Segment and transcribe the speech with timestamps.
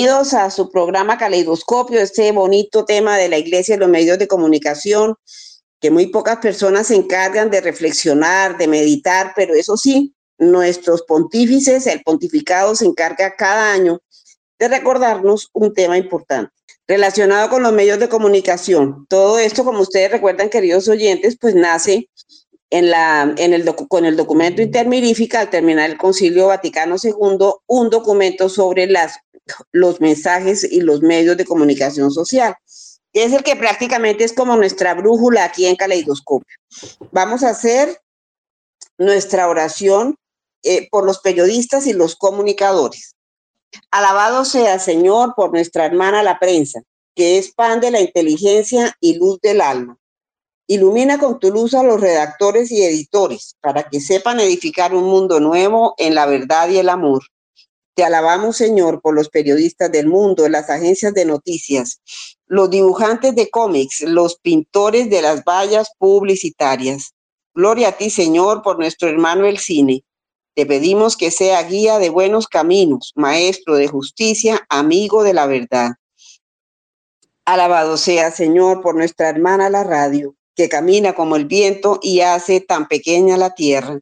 [0.00, 4.28] bienvenidos a su programa Caleidoscopio, este bonito tema de la iglesia y los medios de
[4.28, 5.14] comunicación,
[5.78, 11.86] que muy pocas personas se encargan de reflexionar, de meditar, pero eso sí, nuestros pontífices,
[11.86, 14.00] el pontificado se encarga cada año
[14.58, 16.50] de recordarnos un tema importante
[16.88, 19.04] relacionado con los medios de comunicación.
[19.06, 22.08] Todo esto, como ustedes recuerdan, queridos oyentes, pues nace
[22.70, 27.90] en la, en el con el documento intermirífica al terminar el Concilio Vaticano II, un
[27.90, 29.18] documento sobre las,
[29.72, 32.54] los mensajes y los medios de comunicación social,
[33.12, 36.56] es el que prácticamente es como nuestra brújula aquí en Caleidoscopio.
[37.10, 38.00] Vamos a hacer
[38.98, 40.14] nuestra oración
[40.62, 43.16] eh, por los periodistas y los comunicadores.
[43.90, 46.82] Alabado sea, Señor, por nuestra hermana la prensa,
[47.16, 49.99] que es pan de la inteligencia y luz del alma
[50.72, 55.40] Ilumina con tu luz a los redactores y editores para que sepan edificar un mundo
[55.40, 57.24] nuevo en la verdad y el amor.
[57.96, 62.00] Te alabamos, Señor, por los periodistas del mundo, las agencias de noticias,
[62.46, 67.14] los dibujantes de cómics, los pintores de las vallas publicitarias.
[67.52, 70.04] Gloria a ti, Señor, por nuestro hermano el cine.
[70.54, 75.94] Te pedimos que sea guía de buenos caminos, maestro de justicia, amigo de la verdad.
[77.44, 82.60] Alabado sea, Señor, por nuestra hermana la radio que camina como el viento y hace
[82.60, 83.98] tan pequeña la tierra.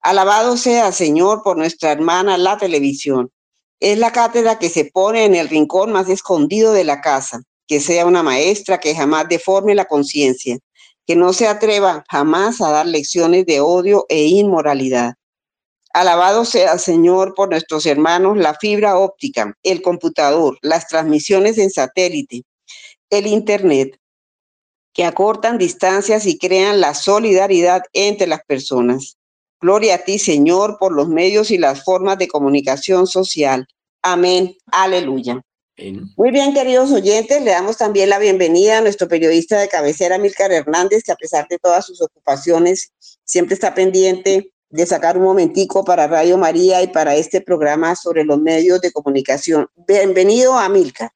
[0.00, 3.32] Alabado sea, Señor, por nuestra hermana la televisión.
[3.80, 7.80] Es la cátedra que se pone en el rincón más escondido de la casa, que
[7.80, 10.58] sea una maestra que jamás deforme la conciencia,
[11.04, 15.14] que no se atreva jamás a dar lecciones de odio e inmoralidad.
[15.92, 22.44] Alabado sea, Señor, por nuestros hermanos la fibra óptica, el computador, las transmisiones en satélite,
[23.10, 23.98] el Internet,
[24.98, 29.16] que acortan distancias y crean la solidaridad entre las personas.
[29.60, 33.68] Gloria a ti, Señor, por los medios y las formas de comunicación social.
[34.02, 34.56] Amén.
[34.72, 35.40] Aleluya.
[36.16, 40.50] Muy bien, queridos oyentes, le damos también la bienvenida a nuestro periodista de cabecera, Milcar
[40.50, 42.90] Hernández, que a pesar de todas sus ocupaciones,
[43.22, 48.24] siempre está pendiente de sacar un momentico para Radio María y para este programa sobre
[48.24, 49.68] los medios de comunicación.
[49.86, 51.12] Bienvenido a Milcar.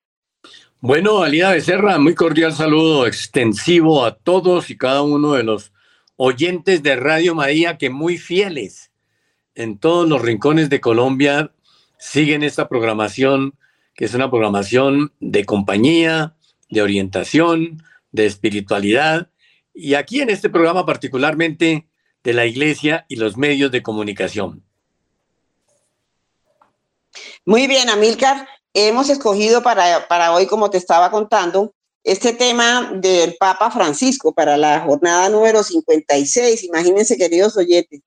[0.84, 5.72] Bueno, Alida Becerra, muy cordial saludo extensivo a todos y cada uno de los
[6.16, 8.90] oyentes de Radio María que muy fieles
[9.54, 11.54] en todos los rincones de Colombia
[12.00, 13.56] siguen esta programación,
[13.94, 16.34] que es una programación de compañía,
[16.68, 19.30] de orientación, de espiritualidad,
[19.72, 21.86] y aquí en este programa particularmente
[22.24, 24.64] de la iglesia y los medios de comunicación.
[27.44, 31.74] Muy bien, Amílcar hemos escogido para, para hoy, como te estaba contando,
[32.04, 36.64] este tema del Papa Francisco para la jornada número 56.
[36.64, 38.00] Imagínense, queridos oyentes,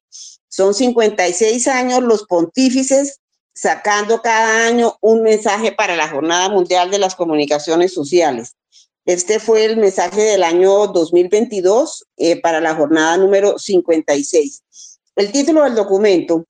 [0.50, 3.20] son 56 años los pontífices
[3.54, 8.56] sacando cada año un mensaje para la Jornada Mundial de las Comunicaciones Sociales.
[9.06, 14.64] Este fue el mensaje del año 2022 eh, para la jornada número 56.
[15.16, 16.46] El título del documento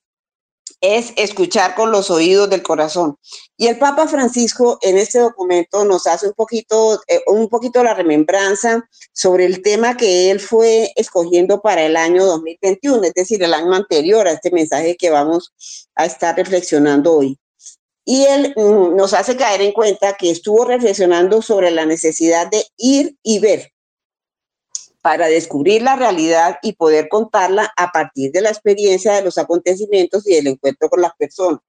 [0.85, 3.17] es escuchar con los oídos del corazón.
[3.57, 7.93] Y el Papa Francisco en este documento nos hace un poquito, eh, un poquito la
[7.93, 13.53] remembranza sobre el tema que él fue escogiendo para el año 2021, es decir, el
[13.53, 15.53] año anterior a este mensaje que vamos
[15.95, 17.39] a estar reflexionando hoy.
[18.05, 22.63] Y él mm, nos hace caer en cuenta que estuvo reflexionando sobre la necesidad de
[22.77, 23.71] ir y ver,
[25.05, 30.27] para descubrir la realidad y poder contarla a partir de la experiencia de los acontecimientos
[30.27, 31.59] y del encuentro con las personas.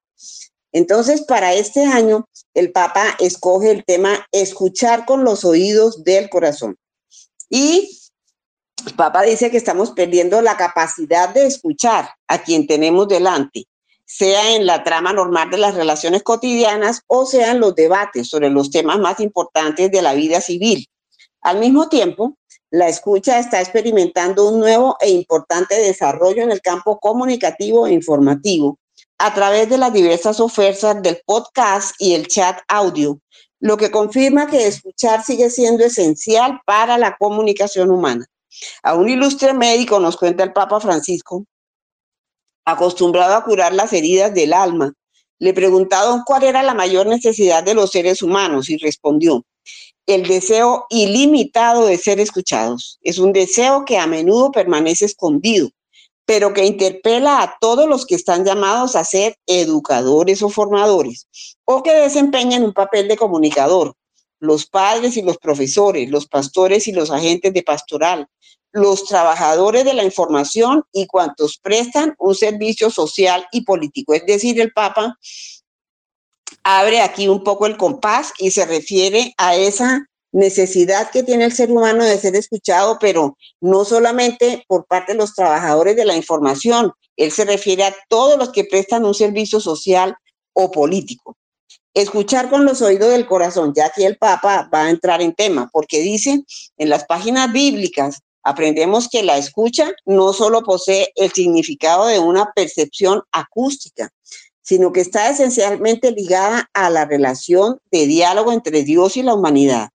[0.73, 6.79] Entonces, para este año, el Papa escoge el tema escuchar con los oídos del corazón.
[7.51, 7.91] Y
[8.87, 13.65] el Papa dice que estamos perdiendo la capacidad de escuchar a quien tenemos delante,
[14.07, 18.49] sea en la trama normal de las relaciones cotidianas o sea en los debates sobre
[18.49, 20.89] los temas más importantes de la vida civil.
[21.43, 22.39] Al mismo tiempo,
[22.77, 28.79] la escucha está experimentando un nuevo e importante desarrollo en el campo comunicativo e informativo
[29.17, 33.19] a través de las diversas ofertas del podcast y el chat audio,
[33.61, 38.27] lo que confirma que escuchar sigue siendo esencial para la comunicación humana.
[38.83, 41.47] A un ilustre médico, nos cuenta el Papa Francisco,
[42.67, 44.93] acostumbrado a curar las heridas del alma,
[45.39, 49.47] le preguntaron cuál era la mayor necesidad de los seres humanos y respondió,
[50.07, 52.99] el deseo ilimitado de ser escuchados.
[53.03, 55.71] Es un deseo que a menudo permanece escondido,
[56.25, 61.29] pero que interpela a todos los que están llamados a ser educadores o formadores,
[61.65, 63.95] o que desempeñan un papel de comunicador,
[64.39, 68.29] los padres y los profesores, los pastores y los agentes de pastoral,
[68.73, 74.13] los trabajadores de la información y cuantos prestan un servicio social y político.
[74.13, 75.17] Es decir, el Papa
[76.63, 81.53] abre aquí un poco el compás y se refiere a esa necesidad que tiene el
[81.53, 86.17] ser humano de ser escuchado, pero no solamente por parte de los trabajadores de la
[86.17, 90.15] información, él se refiere a todos los que prestan un servicio social
[90.53, 91.37] o político.
[91.95, 95.71] Escuchar con los oídos del corazón, ya que el Papa va a entrar en tema,
[95.73, 96.45] porque dice
[96.77, 102.53] en las páginas bíblicas, aprendemos que la escucha no solo posee el significado de una
[102.55, 104.13] percepción acústica,
[104.67, 109.91] sino que está esencialmente ligada a la relación de diálogo entre Dios y la humanidad.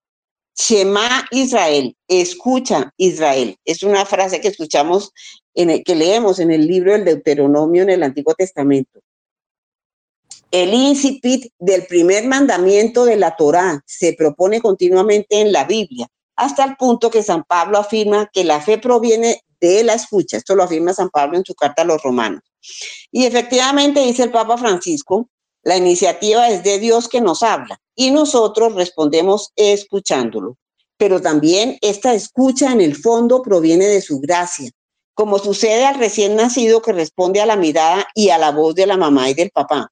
[0.56, 3.58] Shema Israel, escucha Israel.
[3.66, 5.12] Es una frase que escuchamos,
[5.54, 9.02] que leemos en el libro del Deuteronomio en el Antiguo Testamento.
[10.52, 16.08] El incipit del primer mandamiento de la Torá se propone continuamente en la Biblia,
[16.38, 20.38] hasta el punto que San Pablo afirma que la fe proviene de la escucha.
[20.38, 22.42] Esto lo afirma San Pablo en su carta a los romanos.
[23.12, 25.30] Y efectivamente, dice el Papa Francisco,
[25.64, 30.58] la iniciativa es de Dios que nos habla y nosotros respondemos escuchándolo.
[30.98, 34.72] Pero también esta escucha en el fondo proviene de su gracia,
[35.14, 38.88] como sucede al recién nacido que responde a la mirada y a la voz de
[38.88, 39.92] la mamá y del papá.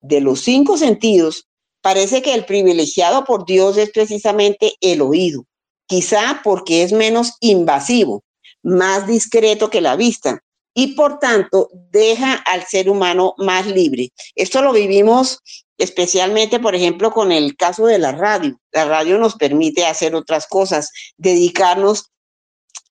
[0.00, 1.46] De los cinco sentidos,
[1.80, 5.44] parece que el privilegiado por Dios es precisamente el oído,
[5.86, 8.22] quizá porque es menos invasivo,
[8.62, 10.43] más discreto que la vista,
[10.74, 14.12] y por tanto deja al ser humano más libre.
[14.34, 15.40] Esto lo vivimos
[15.78, 18.60] especialmente, por ejemplo, con el caso de la radio.
[18.72, 22.10] La radio nos permite hacer otras cosas, dedicarnos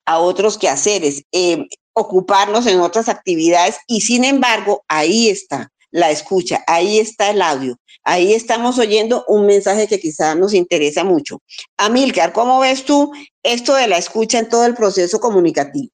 [0.06, 6.63] a otros quehaceres, eh, ocuparnos en otras actividades y sin embargo, ahí está la escucha,
[6.65, 11.39] ahí está el audio, ahí estamos oyendo un mensaje que quizás nos interesa mucho.
[11.77, 13.13] Amilcar, ¿cómo ves tú
[13.44, 15.91] esto de la escucha en todo el proceso comunicativo?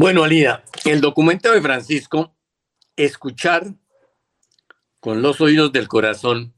[0.00, 2.32] Bueno, Alida, el documento de Francisco,
[2.94, 3.74] escuchar
[5.00, 6.54] con los oídos del corazón,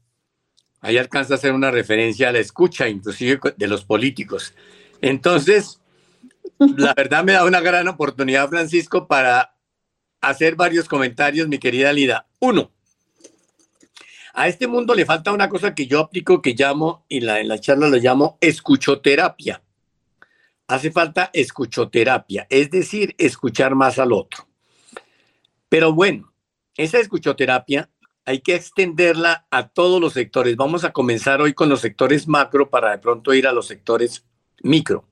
[0.79, 4.53] ahí alcanza a hacer una referencia a la escucha, inclusive de los políticos.
[5.01, 5.81] Entonces,
[6.59, 9.55] la verdad me da una gran oportunidad, Francisco, para
[10.21, 12.27] hacer varios comentarios, mi querida Lida.
[12.37, 12.71] Uno,
[14.35, 17.47] a este mundo le falta una cosa que yo aplico, que llamo, y la, en
[17.47, 19.63] la charla lo llamo escuchoterapia
[20.71, 24.47] hace falta escuchoterapia, es decir, escuchar más al otro.
[25.67, 26.33] Pero bueno,
[26.77, 27.89] esa escuchoterapia
[28.23, 30.55] hay que extenderla a todos los sectores.
[30.55, 34.25] Vamos a comenzar hoy con los sectores macro para de pronto ir a los sectores
[34.63, 35.05] micro.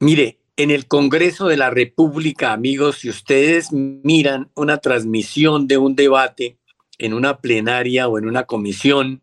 [0.00, 5.94] Mire, en el Congreso de la República, amigos, si ustedes miran una transmisión de un
[5.94, 6.58] debate
[6.98, 9.22] en una plenaria o en una comisión,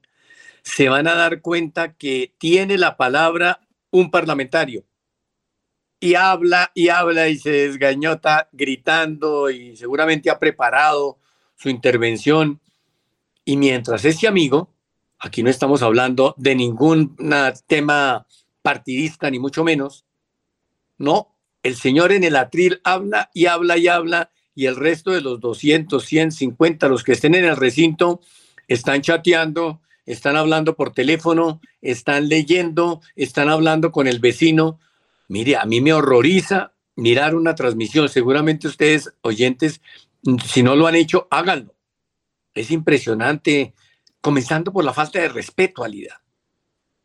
[0.63, 3.59] se van a dar cuenta que tiene la palabra
[3.95, 4.83] un parlamentario
[5.99, 11.17] y habla y habla y se desgañota gritando y seguramente ha preparado
[11.55, 12.59] su intervención.
[13.45, 14.73] Y mientras ese amigo,
[15.17, 17.15] aquí no estamos hablando de ningún
[17.67, 18.27] tema
[18.61, 20.05] partidista ni mucho menos,
[20.97, 25.21] no, el señor en el atril habla y habla y habla y el resto de
[25.21, 28.21] los 200, 150, los que estén en el recinto,
[28.67, 34.79] están chateando, están hablando por teléfono, están leyendo, están hablando con el vecino.
[35.27, 38.07] Mire, a mí me horroriza mirar una transmisión.
[38.09, 39.81] Seguramente ustedes, oyentes,
[40.45, 41.75] si no lo han hecho, háganlo.
[42.53, 43.73] Es impresionante,
[44.21, 46.21] comenzando por la falta de respeto, Alida.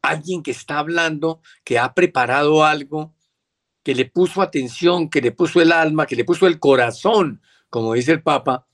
[0.02, 3.14] Alguien que está hablando, que ha preparado algo,
[3.82, 7.94] que le puso atención, que le puso el alma, que le puso el corazón, como
[7.94, 8.66] dice el Papa,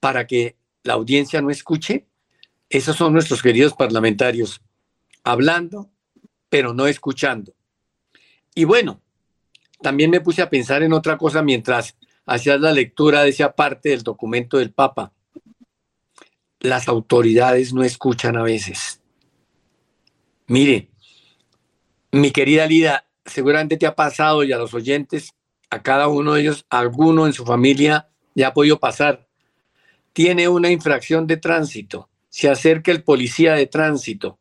[0.00, 2.06] para que la audiencia no escuche,
[2.68, 4.60] esos son nuestros queridos parlamentarios,
[5.22, 5.90] hablando,
[6.48, 7.54] pero no escuchando.
[8.54, 9.00] Y bueno,
[9.80, 13.90] también me puse a pensar en otra cosa mientras hacías la lectura de esa parte
[13.90, 15.12] del documento del Papa.
[16.58, 19.00] Las autoridades no escuchan a veces.
[20.48, 20.90] Mire,
[22.10, 25.34] mi querida Lida, seguramente te ha pasado y a los oyentes,
[25.70, 29.28] a cada uno de ellos, alguno en su familia ya ha podido pasar.
[30.12, 34.38] Tiene una infracción de tránsito se acerca el policía de tránsito.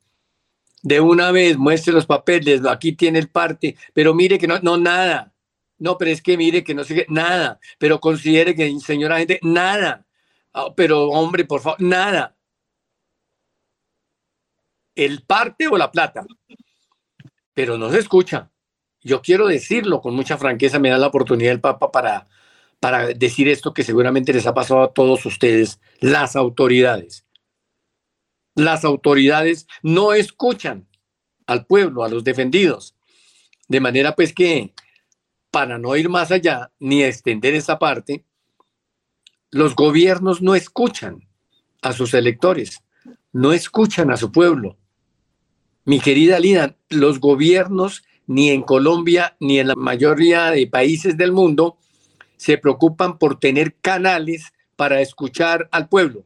[0.84, 4.76] De una vez muestre los papeles, aquí tiene el parte, pero mire que no, no,
[4.76, 5.34] nada.
[5.78, 7.58] No, pero es que mire que no sigue nada.
[7.80, 10.06] Pero considere que, señora gente, nada.
[10.52, 12.36] Ah, pero hombre, por favor, nada.
[14.94, 16.26] El parte o la plata.
[17.54, 18.52] Pero no se escucha.
[19.04, 22.28] Yo quiero decirlo con mucha franqueza, me da la oportunidad el Papa para,
[22.82, 27.25] para decir esto que seguramente les ha pasado a todos ustedes, las autoridades
[28.56, 30.88] las autoridades no escuchan
[31.46, 32.96] al pueblo, a los defendidos.
[33.68, 34.74] De manera pues que,
[35.52, 38.26] para no ir más allá ni extender esa parte,
[39.52, 41.28] los gobiernos no escuchan
[41.82, 42.82] a sus electores,
[43.32, 44.78] no escuchan a su pueblo.
[45.84, 51.32] Mi querida Lida, los gobiernos ni en Colombia ni en la mayoría de países del
[51.32, 51.78] mundo
[52.38, 56.26] se preocupan por tener canales para escuchar al pueblo,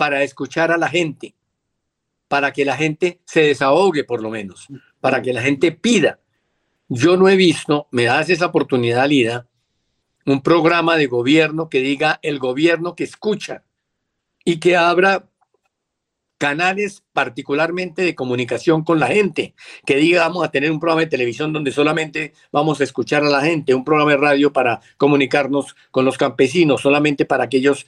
[0.00, 1.34] para escuchar a la gente,
[2.26, 4.66] para que la gente se desahogue por lo menos,
[4.98, 6.20] para que la gente pida.
[6.88, 9.46] Yo no he visto, me das esa oportunidad, Lida,
[10.24, 13.62] un programa de gobierno que diga el gobierno que escucha
[14.42, 15.28] y que abra
[16.38, 19.54] canales particularmente de comunicación con la gente,
[19.84, 23.28] que diga vamos a tener un programa de televisión donde solamente vamos a escuchar a
[23.28, 27.86] la gente, un programa de radio para comunicarnos con los campesinos, solamente para que ellos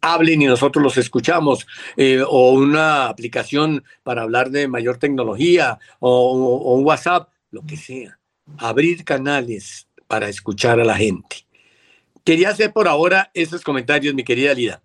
[0.00, 6.74] hablen y nosotros los escuchamos, eh, o una aplicación para hablar de mayor tecnología, o,
[6.74, 8.18] un WhatsApp, lo que sea.
[8.58, 11.46] Abrir canales para escuchar a la gente.
[12.24, 14.82] Quería hacer por ahora esos comentarios, mi querida Lida.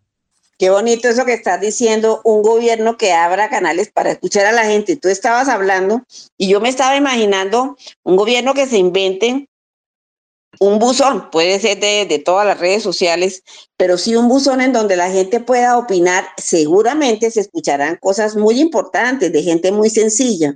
[0.57, 4.63] Qué bonito eso que estás diciendo, un gobierno que abra canales para escuchar a la
[4.63, 4.95] gente.
[4.95, 6.03] Tú estabas hablando
[6.37, 9.49] y yo me estaba imaginando un gobierno que se invente
[10.59, 13.43] un buzón, puede ser de, todas las redes sociales,
[13.77, 16.25] pero sí un buzón en donde la gente pueda opinar.
[16.37, 20.55] Seguramente se escucharán cosas muy importantes de gente muy sencilla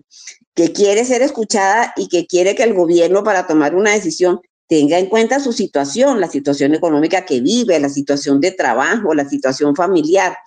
[0.55, 4.99] que quiere ser escuchada y que quiere que el gobierno para tomar una decisión tenga
[4.99, 9.75] en cuenta su situación, la situación económica que vive, la situación de trabajo, la situación
[9.75, 10.37] familiar.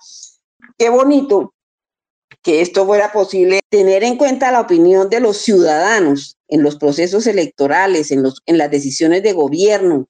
[0.77, 1.53] Qué bonito
[2.43, 7.25] que esto fuera posible, tener en cuenta la opinión de los ciudadanos en los procesos
[7.25, 10.07] electorales, en, los, en las decisiones de gobierno.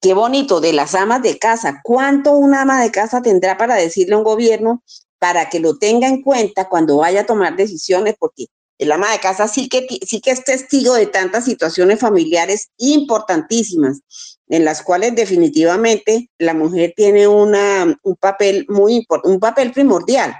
[0.00, 1.80] Qué bonito, de las amas de casa.
[1.82, 4.84] ¿Cuánto una ama de casa tendrá para decirle a un gobierno
[5.18, 8.14] para que lo tenga en cuenta cuando vaya a tomar decisiones?
[8.18, 8.46] Porque
[8.78, 14.00] el ama de casa sí que, sí que es testigo de tantas situaciones familiares importantísimas,
[14.48, 20.36] en las cuales definitivamente la mujer tiene una, un papel muy un papel primordial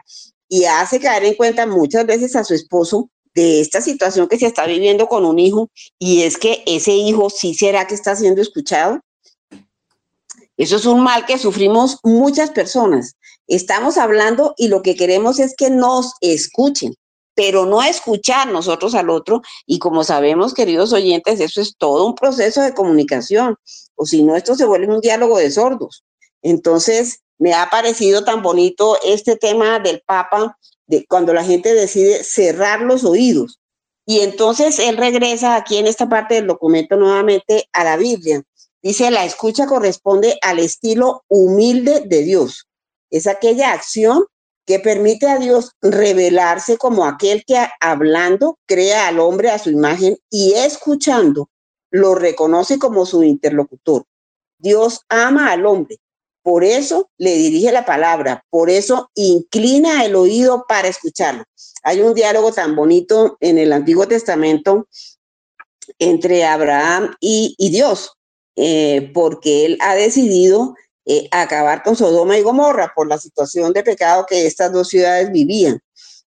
[0.54, 4.46] y hace caer en cuenta muchas veces a su esposo de esta situación que se
[4.46, 5.68] está viviendo con un hijo
[5.98, 9.00] y es que ese hijo sí será que está siendo escuchado.
[10.56, 13.16] Eso es un mal que sufrimos muchas personas.
[13.48, 16.94] Estamos hablando y lo que queremos es que nos escuchen
[17.34, 19.42] pero no escuchar nosotros al otro.
[19.66, 23.56] Y como sabemos, queridos oyentes, eso es todo un proceso de comunicación,
[23.96, 26.04] o si no, esto se vuelve un diálogo de sordos.
[26.42, 32.22] Entonces, me ha parecido tan bonito este tema del Papa, de cuando la gente decide
[32.24, 33.60] cerrar los oídos.
[34.06, 38.42] Y entonces él regresa aquí en esta parte del documento nuevamente a la Biblia.
[38.82, 42.66] Dice, la escucha corresponde al estilo humilde de Dios.
[43.10, 44.26] Es aquella acción
[44.66, 50.18] que permite a Dios revelarse como aquel que hablando crea al hombre a su imagen
[50.30, 51.48] y escuchando
[51.90, 54.04] lo reconoce como su interlocutor.
[54.58, 55.98] Dios ama al hombre,
[56.44, 61.42] por eso le dirige la palabra, por eso inclina el oído para escucharlo.
[61.82, 64.86] Hay un diálogo tan bonito en el Antiguo Testamento
[65.98, 68.12] entre Abraham y, Dios,
[68.56, 70.74] eh, porque él ha decidido
[71.06, 75.32] eh, acabar con Sodoma y Gomorra por la situación de pecado que estas dos ciudades
[75.32, 75.80] vivían.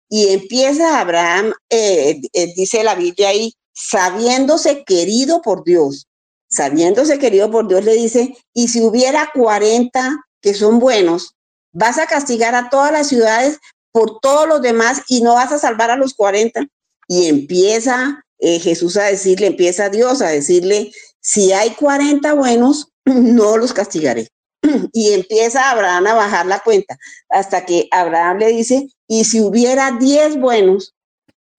[0.08, 2.22] Y empieza Abraham, eh,
[2.56, 6.08] dice la Biblia ahí, sabiéndose querido por Dios,
[6.56, 11.36] sabiéndose querido por Dios, le dice, y si hubiera 40 que son buenos,
[11.74, 13.60] vas a castigar a todas las ciudades
[13.92, 16.66] por todos los demás y no vas a salvar a los 40.
[17.08, 23.74] Y empieza Jesús a decirle, empieza Dios a decirle, si hay 40 buenos, no los
[23.74, 24.30] castigaré.
[24.94, 26.98] y empieza Abraham a bajar la cuenta
[27.30, 30.94] hasta que Abraham le dice, y si hubiera 10 buenos,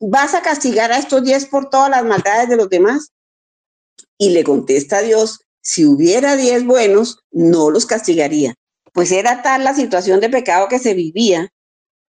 [0.00, 3.12] ¿vas a castigar a estos 10 por todas las maldades de los demás?
[4.18, 8.54] Y le contesta Dios, si hubiera 10 buenos, no los castigaría.
[8.92, 11.52] Pues era tal la situación de pecado que se vivía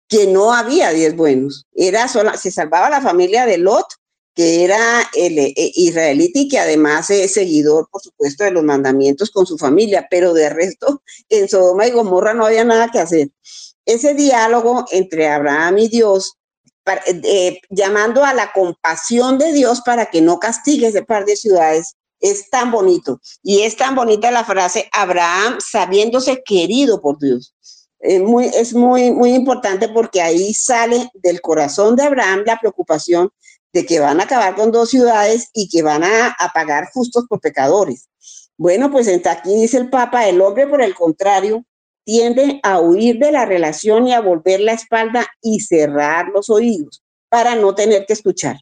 [0.09, 1.65] que no había 10 buenos.
[1.73, 3.87] Era sola, se salvaba la familia de Lot
[4.35, 9.29] que era el, eh, israelita y que además es seguidor, por supuesto, de los mandamientos
[9.31, 13.29] con su familia, pero de resto en Sodoma y Gomorra no había nada que hacer.
[13.85, 16.37] Ese diálogo entre Abraham y Dios,
[17.05, 21.95] eh, llamando a la compasión de Dios para que no castigue ese par de ciudades,
[22.19, 23.19] es tan bonito.
[23.41, 27.53] Y es tan bonita la frase, Abraham sabiéndose querido por Dios.
[28.21, 33.29] muy, es muy, muy importante porque ahí sale del corazón de Abraham la preocupación
[33.73, 37.41] de que van a acabar con dos ciudades y que van a, pagar justos por
[37.41, 38.07] pecadores.
[38.55, 41.65] Bueno, pues aquí dice el Papa, el hombre por el contrario
[42.03, 47.03] tiende a huir de la relación y a volver la espalda y cerrar los oídos
[47.29, 48.57] para no tener que escuchar.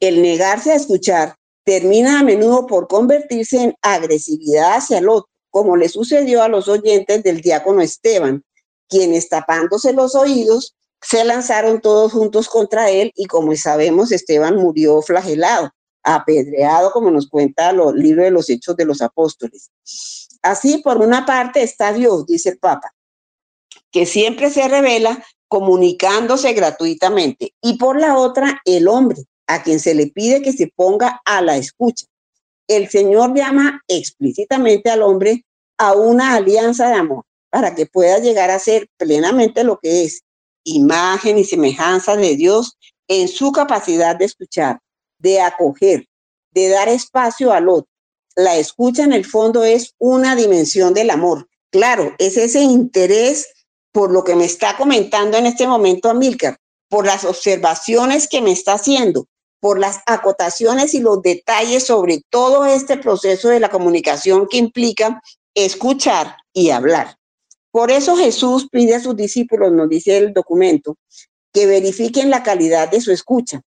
[0.00, 5.76] El negarse a escuchar termina a menudo por convertirse en agresividad hacia el otro, como
[5.76, 8.44] le sucedió a los oyentes del diácono Esteban,
[8.88, 15.02] quienes tapándose los oídos se lanzaron todos juntos contra él y como sabemos Esteban murió
[15.02, 15.70] flagelado,
[16.06, 19.70] apedreado como nos cuenta el libro de los Hechos de los Apóstoles.
[20.40, 22.94] Así, por una parte está Dios, dice el Papa,
[23.90, 29.94] que siempre se revela comunicándose gratuitamente y por la otra el hombre, a quien se
[29.94, 32.06] le pide que se ponga a la escucha.
[32.68, 35.44] El Señor llama explícitamente al hombre
[35.78, 40.22] a una alianza de amor para que pueda llegar a ser plenamente lo que es,
[40.64, 42.76] imagen y semejanza de Dios
[43.08, 44.80] en su capacidad de escuchar,
[45.18, 46.06] de acoger,
[46.50, 47.90] de dar espacio al otro.
[48.34, 51.48] La escucha en el fondo es una dimensión del amor.
[51.70, 53.48] Claro, es ese interés
[53.92, 56.58] por lo que me está comentando en este momento Amílcar,
[56.88, 59.26] por las observaciones que me está haciendo,
[59.58, 65.22] por las acotaciones y los detalles sobre todo este proceso de la comunicación que implica
[65.54, 67.16] escuchar y hablar.
[67.70, 70.96] Por eso Jesús pide a sus discípulos, nos dice el documento,
[71.52, 73.62] que verifiquen la calidad de su escucha.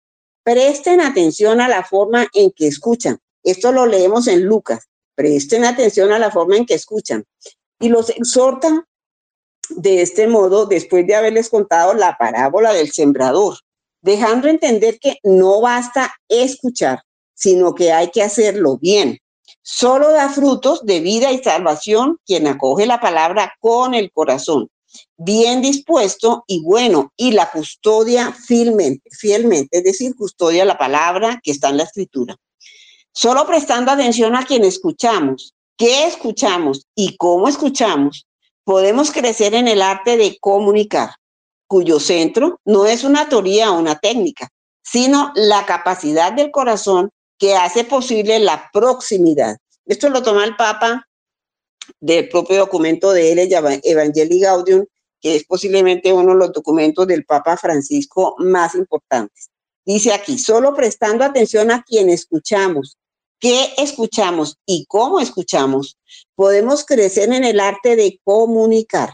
[0.50, 3.18] Presten atención a la forma en que escuchan.
[3.42, 4.88] Esto lo leemos en Lucas.
[5.14, 7.26] Presten atención a la forma en que escuchan.
[7.78, 8.86] Y los exhorta
[9.68, 13.58] de este modo después de haberles contado la parábola del sembrador,
[14.00, 17.02] dejando entender que no basta escuchar,
[17.34, 19.18] sino que hay que hacerlo bien.
[19.60, 24.70] Solo da frutos de vida y salvación quien acoge la palabra con el corazón,
[25.18, 31.50] bien dispuesto y bueno, y la custodia fielmente, fielmente, es decir, custodia la palabra que
[31.50, 32.36] está en la escritura.
[33.12, 38.26] Solo prestando atención a quien escuchamos, qué escuchamos y cómo escuchamos,
[38.62, 41.10] podemos crecer en el arte de comunicar
[41.66, 44.48] cuyo centro no es una teoría o una técnica,
[44.82, 49.56] sino la capacidad del corazón que hace posible la proximidad.
[49.84, 51.06] Esto lo toma el Papa
[52.00, 54.84] del propio documento de él, Evangelii Gaudium,
[55.20, 59.50] que es posiblemente uno de los documentos del Papa Francisco más importantes.
[59.84, 62.98] Dice aquí, solo prestando atención a quien escuchamos,
[63.40, 65.96] qué escuchamos y cómo escuchamos,
[66.34, 69.10] podemos crecer en el arte de comunicar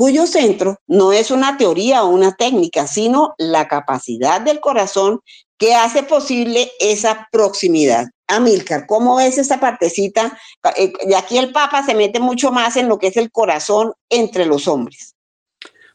[0.00, 5.20] cuyo centro no es una teoría o una técnica, sino la capacidad del corazón
[5.58, 8.06] que hace posible esa proximidad.
[8.26, 10.38] Amílcar, ¿cómo es esa partecita?
[10.76, 13.92] Eh, y aquí el Papa se mete mucho más en lo que es el corazón
[14.08, 15.16] entre los hombres.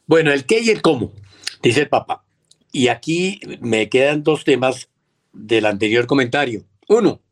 [0.06, 1.12] Bueno, el qué y el cómo,
[1.62, 2.24] dice el Papa.
[2.72, 4.88] Y aquí me quedan dos temas
[5.32, 6.64] del anterior comentario.
[6.88, 7.22] Uno,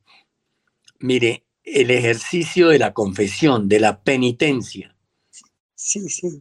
[0.99, 4.95] mire, el ejercicio de la confesión, de la penitencia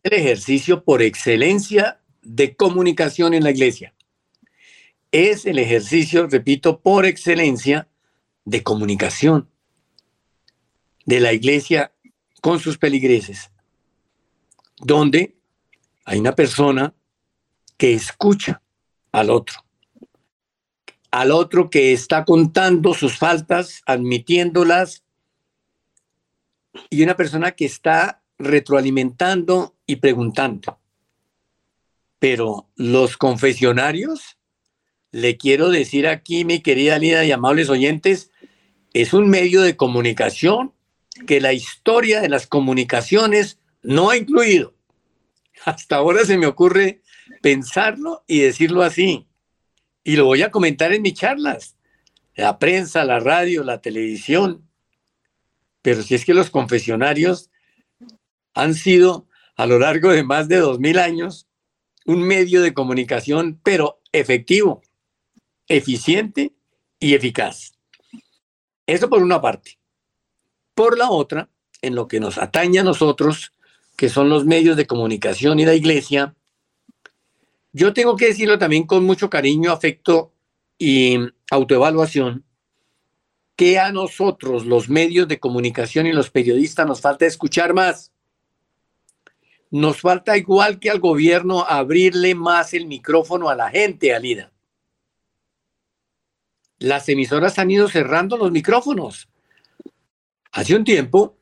[0.04, 3.94] el ejercicio por excelencia de comunicación en la iglesia.
[5.12, 7.88] Es el ejercicio, repito, por excelencia
[8.46, 9.50] de comunicación
[11.06, 11.94] de la iglesia
[12.42, 13.52] con sus peligreses,
[14.78, 15.36] donde
[16.06, 16.94] hay una persona
[17.78, 18.62] que escucha
[19.12, 19.64] al otro,
[21.12, 25.04] al otro que está contando sus faltas, admitiéndolas,
[26.90, 30.80] y una persona que está retroalimentando y preguntando.
[32.20, 34.38] Pero los confesionarios,
[35.12, 38.32] le quiero decir aquí, mi querida Lida y amables oyentes,
[38.94, 40.74] es un medio de comunicación
[41.28, 44.74] que la historia de las comunicaciones no ha incluido.
[45.66, 47.02] Hasta ahora se me ocurre
[47.42, 49.28] pensarlo y decirlo así.
[50.04, 51.78] Y lo voy a comentar en mis charlas.
[52.36, 54.68] La prensa, la radio, la televisión.
[55.82, 57.50] Pero si es que los confesionarios
[58.54, 61.48] han sido a lo largo de más de dos mil años
[62.06, 64.82] un medio de comunicación, pero efectivo,
[65.68, 66.54] eficiente
[67.00, 67.74] y eficaz.
[68.86, 69.80] Eso por una parte.
[70.74, 71.50] Por la otra,
[71.82, 73.54] en lo que nos atañe a nosotros,
[73.96, 76.36] que son los medios de comunicación y la iglesia,
[77.72, 80.32] yo tengo que decirlo también con mucho cariño, afecto
[80.78, 81.18] y
[81.50, 82.46] autoevaluación,
[83.56, 88.12] que a nosotros, los medios de comunicación y los periodistas, nos falta escuchar más.
[89.70, 94.52] Nos falta, igual que al gobierno, abrirle más el micrófono a la gente, Alida.
[96.78, 99.30] Las emisoras han ido cerrando los micrófonos.
[100.52, 101.38] Hace un tiempo,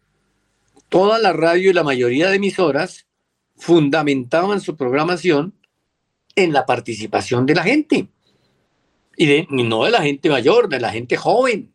[0.91, 3.07] toda la radio y la mayoría de emisoras
[3.55, 5.53] fundamentaban su programación
[6.35, 8.09] en la participación de la gente.
[9.15, 11.71] Y, no de la gente mayor, de la gente joven.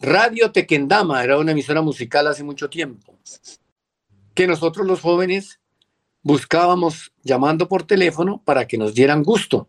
[0.00, 3.18] Radio Tequendama era una emisora musical hace mucho tiempo
[4.32, 5.60] que nosotros los jóvenes
[6.22, 9.68] buscábamos llamando por teléfono para que nos dieran gusto.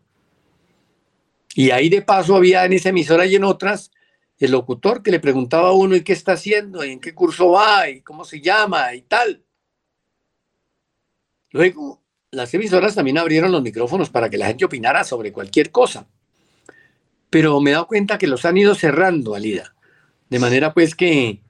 [1.54, 3.90] Y ahí de paso había en esa emisora y en otras
[4.38, 7.50] el locutor que le preguntaba a uno y qué está haciendo y en qué curso
[7.52, 9.42] va y cómo se llama y tal.
[11.50, 16.06] Luego, las emisoras también abrieron los micrófonos para que la gente opinara sobre cualquier cosa.
[17.30, 19.74] Pero me he dado cuenta que los han ido cerrando, Alida.
[20.28, 21.40] De manera pues que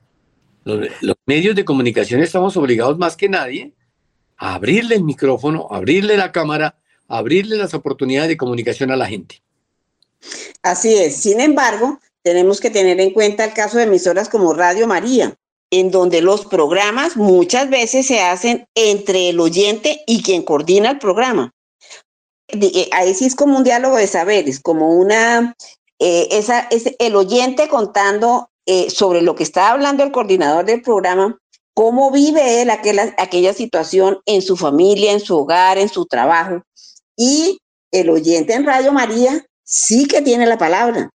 [0.64, 3.72] los, medios de comunicación estamos obligados más que nadie
[4.36, 9.42] a abrirle el micrófono, abrirle la cámara, abrirle las oportunidades de comunicación a la gente.
[10.62, 11.16] Así es.
[11.16, 15.36] Sin embargo, tenemos que tener en cuenta el caso de emisoras como Radio María,
[15.70, 20.98] en donde los programas muchas veces se hacen entre el oyente y quien coordina el
[20.98, 21.52] programa.
[22.48, 25.54] Eh, ahí sí es como un diálogo de saberes, como una,
[26.00, 30.82] eh, esa, es el oyente contando eh, sobre lo que está hablando el coordinador del
[30.82, 31.38] programa,
[31.74, 36.60] cómo vive él aquella, aquella situación en su familia, en su hogar, en su trabajo.
[37.16, 37.60] Y
[37.92, 41.08] el oyente en Radio María sí que tiene la palabra,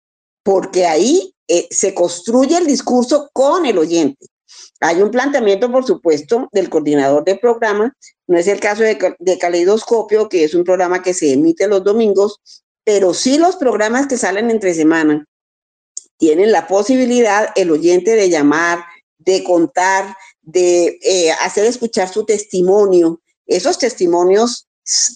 [0.44, 1.34] porque ahí
[1.70, 4.26] se construye el discurso con el oyente.
[4.80, 7.96] Hay un planteamiento, por supuesto, del coordinador del programa.
[8.28, 11.84] No es el caso de, de Caleidoscopio, que es un programa que se emite los
[11.84, 12.40] domingos,
[12.84, 15.28] pero sí los programas que salen entre semana
[16.22, 18.84] tienen la posibilidad el oyente de llamar,
[19.18, 23.20] de contar, de eh, hacer escuchar su testimonio.
[23.48, 24.68] Esos testimonios,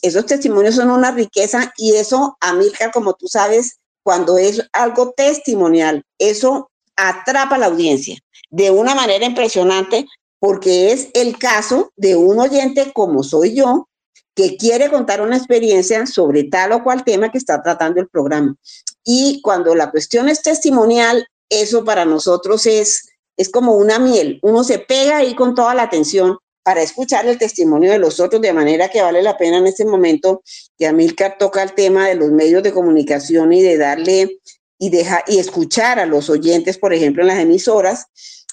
[0.01, 6.03] esos testimonios son una riqueza y eso, Amilcar, como tú sabes, cuando es algo testimonial,
[6.19, 8.19] eso atrapa a la audiencia
[8.51, 10.05] de una manera impresionante
[10.39, 13.89] porque es el caso de un oyente como soy yo
[14.35, 18.55] que quiere contar una experiencia sobre tal o cual tema que está tratando el programa.
[19.03, 24.37] Y cuando la cuestión es testimonial, eso para nosotros es, es como una miel.
[24.43, 28.41] Uno se pega ahí con toda la atención para escuchar el testimonio de los otros,
[28.41, 30.41] de manera que vale la pena en este momento
[30.79, 34.39] que Amilcar toca el tema de los medios de comunicación y de darle
[34.79, 38.07] y, deja, y escuchar a los oyentes, por ejemplo, en las emisoras,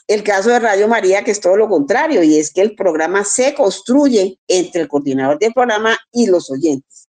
[0.07, 3.25] el caso de Radio María, que es todo lo contrario, y es que el programa
[3.25, 7.09] se construye entre el coordinador del programa y los oyentes.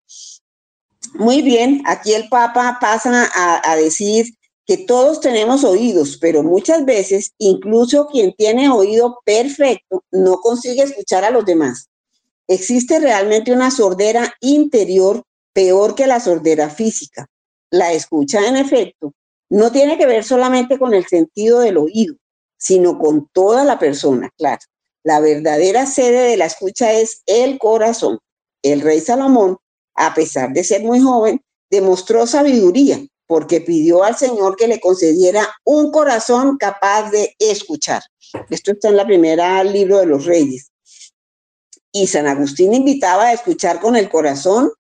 [1.15, 4.27] Muy bien, aquí el Papa pasa a, a decir
[4.71, 11.25] que todos tenemos oídos, pero muchas veces incluso quien tiene oído perfecto no consigue escuchar
[11.25, 11.89] a los demás.
[12.47, 17.27] Existe realmente una sordera interior peor que la sordera física.
[17.69, 19.11] La escucha, en efecto,
[19.49, 22.15] no tiene que ver solamente con el sentido del oído,
[22.55, 24.61] sino con toda la persona, claro.
[25.03, 28.19] La verdadera sede de la escucha es el corazón.
[28.61, 29.57] El rey Salomón,
[29.95, 35.47] a pesar de ser muy joven, demostró sabiduría porque pidió al Señor que le concediera
[35.63, 38.01] un corazón capaz de escuchar.
[38.49, 40.73] Esto está en la primera libro de los reyes.
[41.93, 44.73] Y San Agustín invitaba a escuchar con el corazón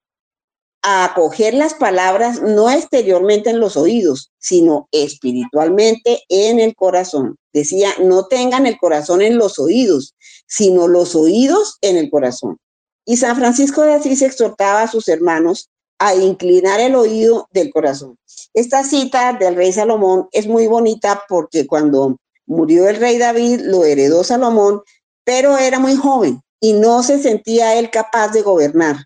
[0.81, 7.37] a acoger las palabras no exteriormente en los oídos, sino espiritualmente en el corazón.
[7.53, 10.13] Decía, no tengan el corazón en los oídos,
[10.45, 12.57] sino los oídos en el corazón.
[13.05, 15.69] Y San Francisco de Asís exhortaba a sus hermanos
[16.01, 18.17] a inclinar el oído del corazón.
[18.55, 23.85] Esta cita del rey Salomón es muy bonita porque cuando murió el rey David lo
[23.85, 24.81] heredó Salomón,
[25.23, 29.05] pero era muy joven y no se sentía él capaz de gobernar.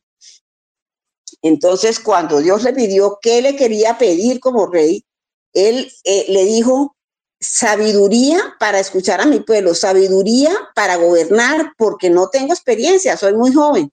[1.42, 5.06] Entonces, cuando Dios le pidió qué le quería pedir como rey,
[5.54, 6.96] él eh, le dijo
[7.42, 13.54] sabiduría para escuchar a mi pueblo, sabiduría para gobernar, porque no tengo experiencia, soy muy
[13.54, 13.92] joven.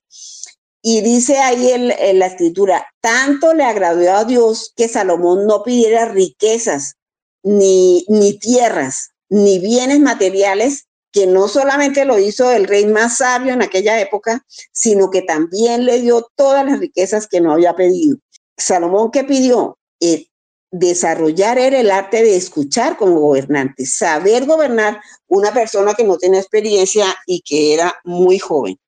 [0.83, 6.07] Y dice ahí en, la escritura, tanto le agradó a Dios que Salomón no pidiera
[6.07, 6.97] riquezas,
[7.45, 13.53] ni, ni tierras, ni bienes materiales, que no solamente lo hizo el rey más sabio
[13.53, 18.17] en aquella época, sino que también le dio todas las riquezas que no había pedido.
[18.57, 19.79] Salomón, ¿qué pidió?
[20.01, 20.27] Eh,
[20.73, 27.15] desarrollar el arte de escuchar como gobernante, saber gobernar una persona que no tenía experiencia
[27.27, 28.79] y que era muy joven.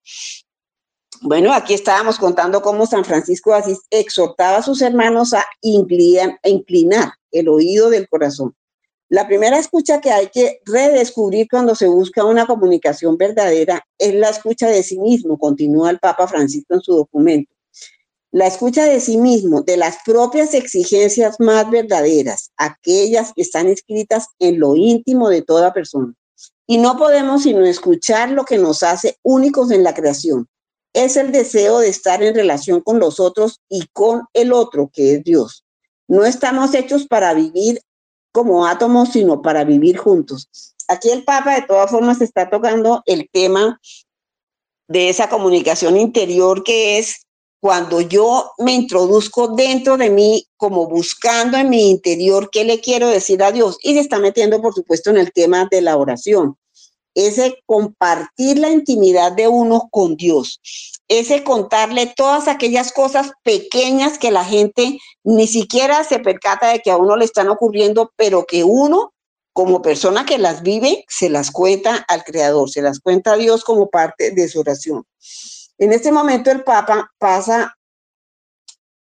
[1.25, 6.39] Bueno, aquí estábamos contando cómo San Francisco de Asís exhortaba a sus hermanos a inclinar,
[6.43, 8.55] a inclinar el oído del corazón
[9.15, 14.31] la primera escucha que hay que redescubrir cuando se busca una comunicación verdadera es la
[14.31, 17.53] escucha de sí mismo, continúa el Papa Francisco en su documento.
[18.33, 24.27] La escucha de sí mismo, de las propias exigencias más verdaderas, aquellas que están escritas
[24.41, 26.13] en lo íntimo de toda persona.
[26.67, 30.49] Y no podemos sino escuchar lo que nos hace únicos en la creación.
[30.94, 35.14] Es el deseo de estar en relación con los otros y con el otro, que
[35.14, 35.64] es Dios.
[36.09, 37.80] No estamos hechos para vivir
[38.33, 40.48] como átomos, sino para vivir juntos.
[40.88, 43.80] Aquí el Papa de todas formas está tocando el tema
[44.88, 47.26] de esa comunicación interior que es
[47.61, 53.09] cuando yo me introduzco dentro de mí, como buscando en mi interior qué le quiero
[53.09, 53.78] decir a Dios.
[53.83, 56.59] Y se está metiendo, por supuesto, en el tema de la oración.
[57.14, 60.61] Ese compartir la intimidad de uno con Dios.
[61.07, 66.90] ese contarle todas aquellas cosas pequeñas que la gente ni siquiera se percata de que
[66.90, 69.12] a uno le están ocurriendo, pero que uno,
[69.53, 73.64] como persona que las vive, se las cuenta al Creador, se las cuenta a Dios
[73.64, 75.05] como parte de su oración.
[75.79, 77.77] En este momento el Papa pasa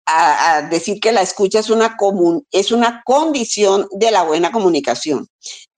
[0.06, 5.28] a, decir que la escucha es una, común, es una condición de la buena comunicación.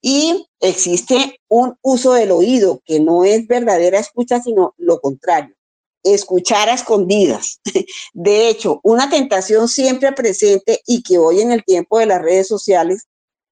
[0.00, 5.54] Y existe un uso del oído que no es verdadera escucha, sino lo contrario,
[6.02, 7.60] escuchar a escondidas.
[8.12, 12.48] De hecho, una tentación siempre presente y que hoy en el tiempo de las redes
[12.48, 13.06] sociales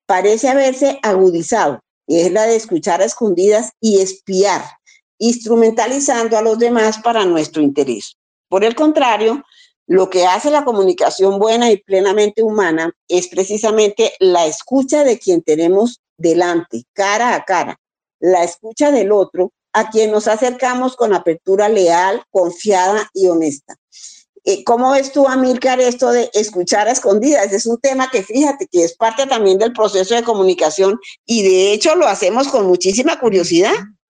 [0.07, 4.63] parece haberse agudizado, es la de escuchar a escondidas y espiar,
[5.19, 8.17] instrumentalizando a los demás para nuestro interés.
[8.49, 9.43] Por el contrario,
[9.87, 15.43] lo que hace la comunicación buena y plenamente humana es precisamente la escucha de quien
[15.43, 17.79] tenemos delante, cara a cara,
[18.19, 23.77] la escucha del otro, a quien nos acercamos con apertura leal, confiada y honesta.
[24.45, 27.53] Eh, ¿Cómo ves tú, Amílcar, esto de escuchar a escondidas?
[27.53, 31.73] Es un tema que fíjate que es parte también del proceso de comunicación y de
[31.73, 33.75] hecho lo hacemos con muchísima curiosidad.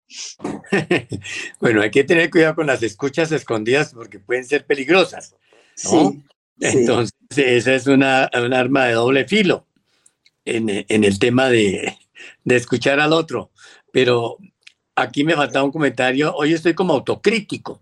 [1.59, 5.35] bueno, hay que tener cuidado con las escuchas escondidas porque pueden ser peligrosas.
[5.81, 6.21] Sí,
[6.59, 9.65] Entonces, esa es una, un arma de doble filo
[10.45, 11.97] en, en el tema de,
[12.43, 13.51] de, escuchar al otro.
[13.91, 14.37] Pero
[14.95, 16.33] aquí me faltaba un comentario.
[16.35, 17.81] Hoy estoy como autocrítico.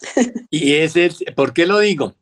[0.50, 2.14] Y ese es, ¿por qué lo digo?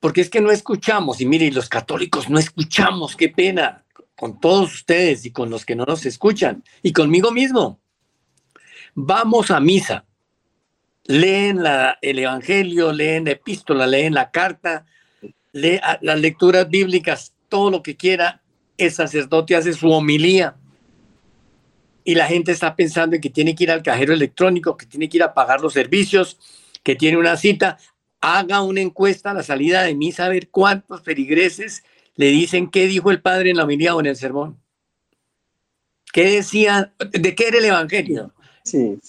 [0.00, 1.20] Porque es que no escuchamos.
[1.20, 3.16] Y mire, los católicos no escuchamos.
[3.16, 3.84] Qué pena
[4.16, 7.80] con todos ustedes y con los que no nos escuchan y conmigo mismo.
[8.94, 10.04] Vamos a misa
[11.08, 14.86] leen la, el Evangelio, leen la epístola, leen la carta,
[15.52, 18.42] leen las lecturas bíblicas, todo lo que quiera,
[18.76, 20.56] el sacerdote hace su homilía
[22.04, 25.08] y la gente está pensando en que tiene que ir al cajero electrónico, que tiene
[25.08, 26.38] que ir a pagar los servicios,
[26.82, 27.78] que tiene una cita,
[28.20, 31.82] haga una encuesta a la salida de misa a ver cuántos feligreses
[32.16, 34.58] le dicen qué dijo el padre en la homilía o en el sermón.
[36.12, 36.92] ¿Qué decía?
[37.12, 38.32] ¿De qué era el evangelio?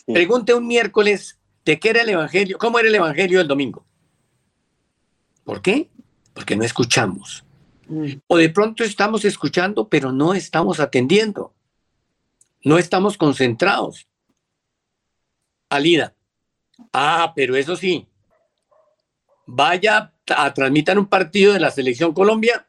[0.06, 2.58] Pregunte un miércoles ¿De qué era el Evangelio?
[2.58, 3.86] ¿Cómo era el Evangelio el domingo?
[5.44, 5.90] ¿Por qué?
[6.34, 7.44] Porque no escuchamos.
[8.28, 11.54] O de pronto estamos escuchando, pero no estamos atendiendo.
[12.64, 14.08] No estamos concentrados.
[15.70, 16.16] Alida.
[16.94, 18.08] Ah, pero eso sí.
[19.46, 22.68] Vaya a transmitir un partido de la selección Colombia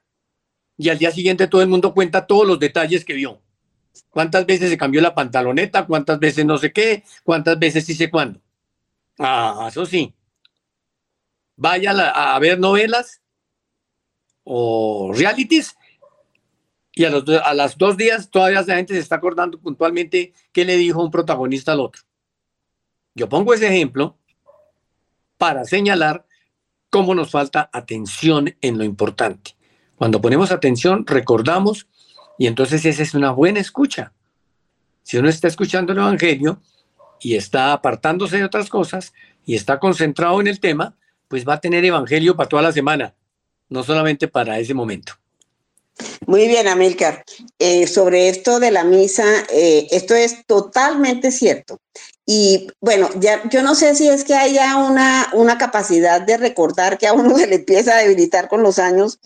[0.78, 3.42] y al día siguiente todo el mundo cuenta todos los detalles que vio.
[4.08, 5.86] ¿Cuántas veces se cambió la pantaloneta?
[5.86, 7.04] ¿Cuántas veces no sé qué?
[7.22, 8.40] ¿Cuántas veces hice cuándo?
[9.22, 10.14] Ah, eso sí.
[11.56, 13.20] Vaya a, ver novelas
[14.44, 15.76] o realities
[16.92, 20.64] y a los, a las dos días todavía la gente se está acordando puntualmente qué
[20.64, 22.02] le dijo un protagonista al otro.
[23.14, 24.16] Yo pongo ese ejemplo
[25.36, 26.24] para señalar
[26.88, 29.54] cómo nos falta atención en lo importante.
[29.96, 31.88] Cuando ponemos atención, recordamos
[32.38, 34.14] y entonces esa es una buena escucha.
[35.02, 36.62] Si uno está escuchando el Evangelio,
[37.20, 39.12] y está apartándose de otras cosas
[39.44, 40.96] y está concentrado en el tema,
[41.28, 43.14] pues va a tener evangelio para toda la semana,
[43.68, 45.14] no solamente para ese momento.
[46.26, 47.24] Muy bien, Amilcar.
[47.58, 51.78] Eh, sobre esto de la misa, eh, esto es totalmente cierto.
[52.26, 56.98] Y bueno, ya yo no sé si es que haya una, una capacidad de recordar
[56.98, 59.18] que a uno se le empieza a debilitar con los años,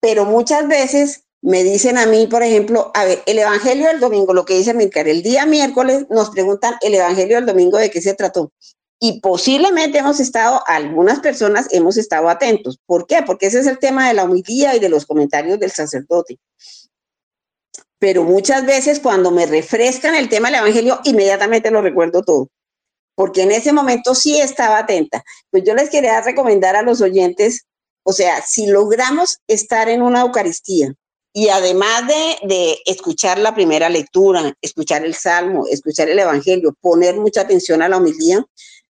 [0.00, 4.32] pero muchas veces me dicen a mí, por ejemplo, a ver, el Evangelio del domingo,
[4.32, 8.00] lo que dice Milcar, el día miércoles nos preguntan el Evangelio del domingo de qué
[8.00, 8.52] se trató.
[9.00, 12.78] Y posiblemente hemos estado, algunas personas hemos estado atentos.
[12.86, 13.22] ¿Por qué?
[13.26, 16.38] Porque ese es el tema de la homilía y de los comentarios del sacerdote.
[17.98, 22.50] Pero muchas veces cuando me refrescan el tema del Evangelio, inmediatamente lo recuerdo todo.
[23.16, 25.24] Porque en ese momento sí estaba atenta.
[25.50, 27.66] Pues yo les quería recomendar a los oyentes,
[28.04, 30.94] o sea, si logramos estar en una Eucaristía,
[31.32, 32.06] y además
[32.42, 37.88] de, escuchar la primera lectura, escuchar el salmo, escuchar el evangelio, poner mucha atención a
[37.88, 38.44] la homilía,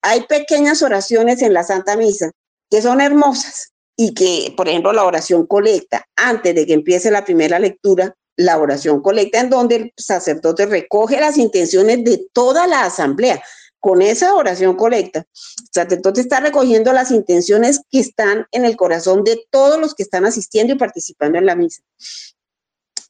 [0.02, 2.32] hay pequeñas oraciones en la Santa Misa
[2.70, 7.24] que son hermosas y que, por ejemplo, la oración colecta, antes de que empiece la
[7.24, 12.86] primera lectura, la oración colecta en donde el sacerdote recoge las intenciones de toda la
[12.86, 13.44] asamblea.
[13.84, 15.28] Con esa oración colecta,
[15.70, 20.24] sacerdote está recogiendo las intenciones que están en el corazón de todos los que están
[20.24, 21.84] asistiendo y participando en la misa.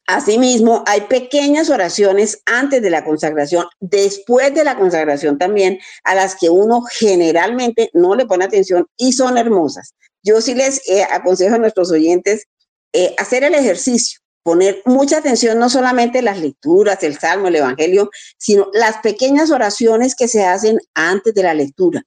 [0.08, 6.34] Asimismo, hay pequeñas oraciones antes de la consagración, después de la consagración también, a las
[6.34, 9.94] que uno generalmente no le pone atención y son hermosas.
[10.24, 12.48] Yo sí les eh, aconsejo a nuestros oyentes
[12.92, 17.56] eh, hacer el ejercicio, poner mucha atención no solamente en las lecturas, el salmo, el
[17.56, 22.02] evangelio, sino las pequeñas oraciones que se hacen antes de la lectura.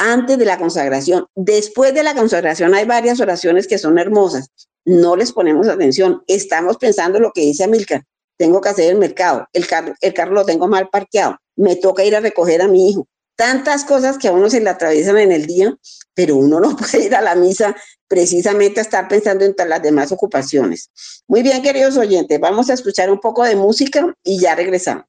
[0.00, 1.26] antes de la consagración.
[1.34, 4.52] Después de la consagración hay varias oraciones que son hermosas.
[4.84, 6.22] No les ponemos atención.
[6.28, 8.04] Estamos pensando lo que dice Amilcar.
[8.36, 9.48] Tengo que hacer el mercado.
[9.52, 11.36] El carro, el carro lo tengo mal parqueado.
[11.56, 13.08] Me toca ir a recoger a mi hijo.
[13.38, 15.72] Tantas cosas que a uno se le atraviesan en el día,
[16.12, 17.76] pero uno no puede ir a la misa
[18.08, 20.90] precisamente a estar pensando en las demás ocupaciones.
[21.28, 25.04] Muy bien, queridos oyentes, vamos a escuchar un poco de música y ya regresamos.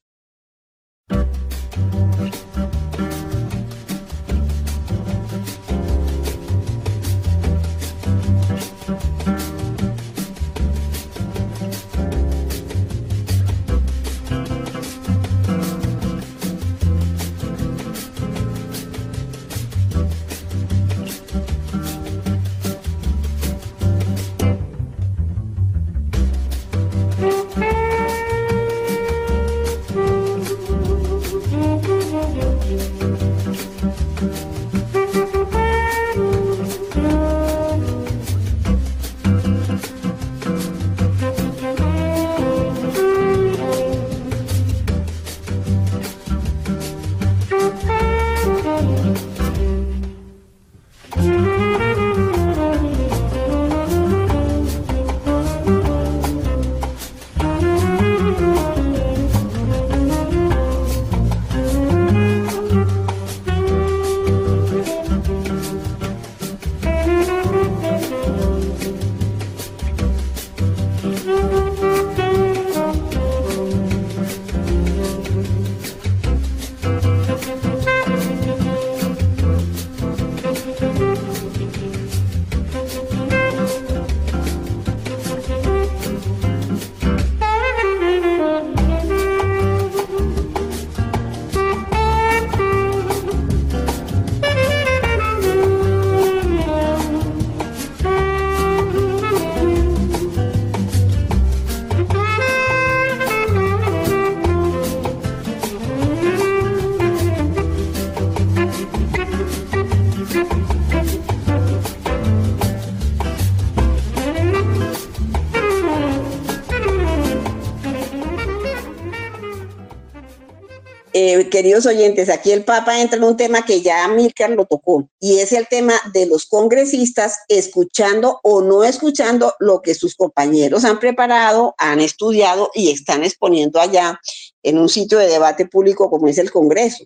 [121.60, 125.40] Queridos oyentes, aquí el Papa entra en un tema que ya Milcar lo tocó, y
[125.40, 130.98] es el tema de los congresistas escuchando o no escuchando lo que sus compañeros han
[130.98, 134.18] preparado, han estudiado y están exponiendo allá
[134.62, 137.04] en un sitio de debate público como es el Congreso.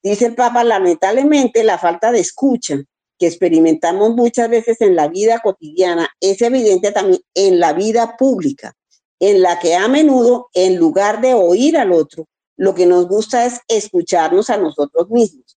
[0.00, 2.76] Dice el Papa, lamentablemente la falta de escucha
[3.18, 8.74] que experimentamos muchas veces en la vida cotidiana es evidente también en la vida pública,
[9.18, 13.46] en la que a menudo, en lugar de oír al otro, lo que nos gusta
[13.46, 15.56] es escucharnos a nosotros mismos.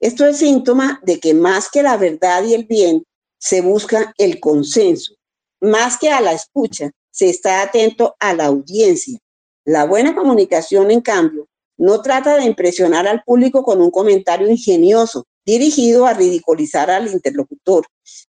[0.00, 3.04] Esto es síntoma de que más que la verdad y el bien,
[3.38, 5.14] se busca el consenso.
[5.60, 9.18] Más que a la escucha, se está atento a la audiencia.
[9.64, 15.26] La buena comunicación, en cambio, no trata de impresionar al público con un comentario ingenioso
[15.44, 17.86] dirigido a ridiculizar al interlocutor,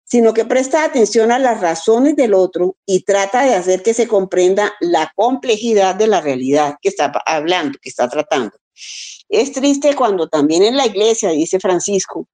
[0.10, 4.08] sino que presta atención a las razones del otro y trata de hacer que se
[4.08, 8.58] comprenda la complejidad de la realidad que está hablando, que está tratando.
[9.30, 12.28] Es triste cuando también en la iglesia, dice Francisco,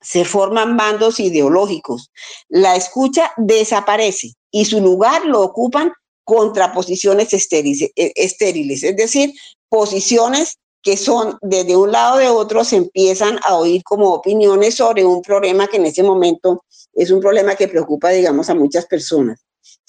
[0.00, 2.10] se forman bandos ideológicos.
[2.48, 5.92] La escucha desaparece y su lugar lo ocupan
[6.22, 9.34] contraposiciones estériles, es decir,
[9.68, 15.04] posiciones que son desde un lado de otro se empiezan a oír como opiniones sobre
[15.04, 16.64] un problema que en ese momento
[16.94, 19.44] es un problema que preocupa, digamos, a muchas personas.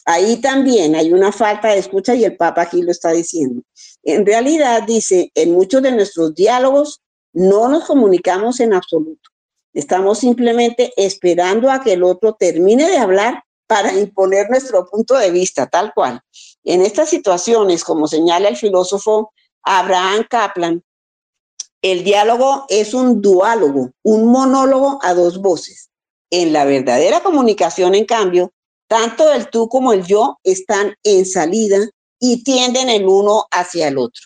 [0.05, 3.61] Ahí también hay una falta de escucha y el Papa aquí lo está diciendo.
[4.03, 7.01] En realidad, dice, en muchos de nuestros diálogos
[7.33, 9.29] no nos comunicamos en absoluto.
[9.73, 15.31] Estamos simplemente esperando a que el otro termine de hablar para imponer nuestro punto de
[15.31, 16.21] vista, tal cual.
[16.63, 19.31] En estas situaciones, como señala el filósofo
[19.63, 20.83] Abraham Kaplan,
[21.81, 25.89] el diálogo es un duálogo, un monólogo a dos voces.
[26.29, 28.53] En la verdadera comunicación, en cambio,
[28.87, 31.77] tanto el tú como el yo están en salida
[32.19, 34.21] y tienden el uno hacia el otro.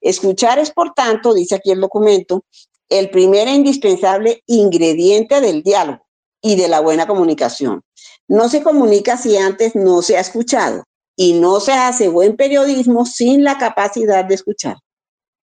[0.00, 2.44] Escuchar es, por tanto, dice aquí el documento,
[2.88, 6.06] el primer e indispensable ingrediente del diálogo
[6.40, 7.82] y de la buena comunicación.
[8.28, 10.84] No se comunica si antes no se ha escuchado
[11.16, 14.76] y no se hace buen periodismo sin la capacidad de escuchar.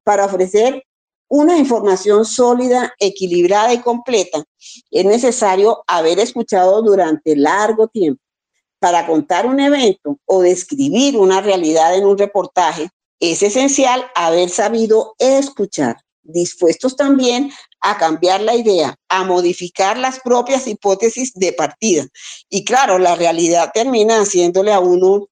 [0.04, 0.84] Para ofrecer
[1.30, 4.44] una información sólida, equilibrada y completa,
[4.90, 8.22] es necesario haber escuchado durante largo tiempo.
[8.80, 15.16] Para contar un evento o describir una realidad en un reportaje, es esencial haber sabido
[15.20, 15.98] escuchar.
[16.24, 17.52] dispuestos también
[17.82, 22.06] a cambiar la idea, a modificar las propias hipótesis de partida.
[22.50, 25.28] Y claro, la realidad termina haciéndole a uno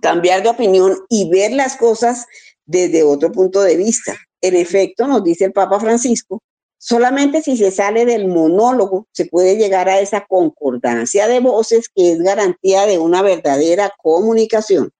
[0.00, 2.26] cambiar de opinión y ver las cosas
[2.66, 4.16] desde otro punto de vista.
[4.40, 6.42] En efecto, nos dice el Papa Francisco,
[6.78, 12.12] solamente si se sale del monólogo se puede llegar a esa concordancia de voces que
[12.12, 14.90] es garantía de una verdadera comunicación.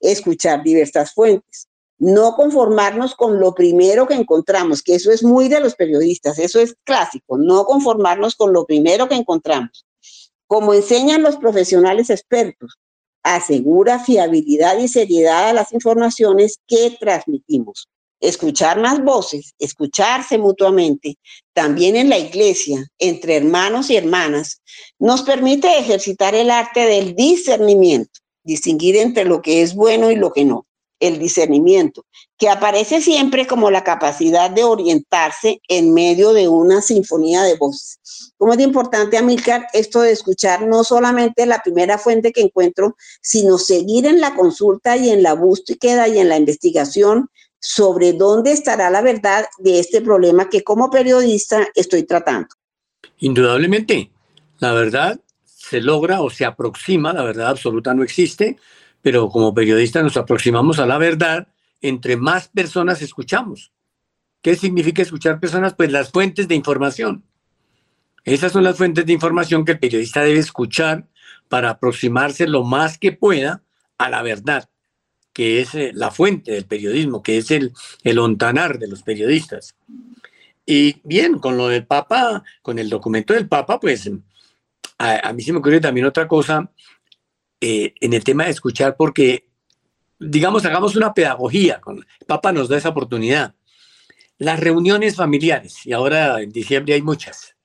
[0.00, 1.68] Escuchar diversas fuentes,
[1.98, 6.60] no conformarnos con lo primero que encontramos, que eso es muy de los periodistas, eso
[6.60, 9.86] es clásico, no conformarnos con lo primero que encontramos.
[10.46, 12.78] Como enseñan los profesionales expertos,
[13.22, 17.88] asegura fiabilidad y seriedad a las informaciones que transmitimos.
[18.20, 21.16] Escuchar más voces, escucharse mutuamente,
[21.54, 24.60] también en la iglesia, entre hermanos y hermanas,
[24.98, 30.32] nos permite ejercitar el arte del discernimiento, distinguir entre lo que es bueno y lo
[30.32, 30.66] que no
[31.00, 32.04] el discernimiento,
[32.38, 37.98] que aparece siempre como la capacidad de orientarse en medio de una sinfonía de voces.
[38.36, 43.58] Como es importante, Amílcar, esto de escuchar no solamente la primera fuente que encuentro, sino
[43.58, 47.28] seguir en la consulta y en la búsqueda y en la investigación
[47.58, 52.48] sobre dónde estará la verdad de este problema que como periodista estoy tratando.
[53.18, 54.10] Indudablemente,
[54.58, 58.56] la verdad se logra o se aproxima, la verdad absoluta no existe,
[59.02, 61.48] pero como periodistas nos aproximamos a la verdad
[61.80, 63.72] entre más personas escuchamos.
[64.42, 65.74] ¿Qué significa escuchar personas?
[65.74, 67.24] Pues las fuentes de información.
[68.24, 71.08] Esas son las fuentes de información que el periodista debe escuchar
[71.48, 73.62] para aproximarse lo más que pueda
[73.98, 74.68] a la verdad,
[75.32, 77.72] que es eh, la fuente del periodismo, que es el,
[78.02, 79.74] el ontanar de los periodistas.
[80.64, 84.10] Y bien, con lo del Papa, con el documento del Papa, pues
[84.98, 86.70] a, a mí se me ocurre también otra cosa
[87.60, 89.46] eh, en el tema de escuchar porque,
[90.18, 91.80] digamos, hagamos una pedagogía.
[91.80, 93.54] Con, Papa nos da esa oportunidad.
[94.38, 97.56] Las reuniones familiares, y ahora en diciembre hay muchas.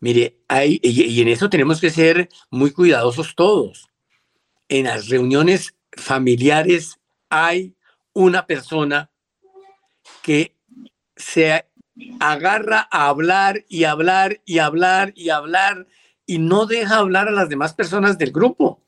[0.00, 3.88] Mire, hay, y, en eso tenemos que ser muy cuidadosos todos.
[4.68, 6.98] En las reuniones familiares
[7.28, 7.74] hay
[8.12, 9.10] una persona
[10.22, 10.56] que
[11.16, 11.66] se
[12.20, 15.86] agarra a hablar y hablar y hablar y hablar
[16.26, 18.80] y no deja hablar a las demás personas del grupo.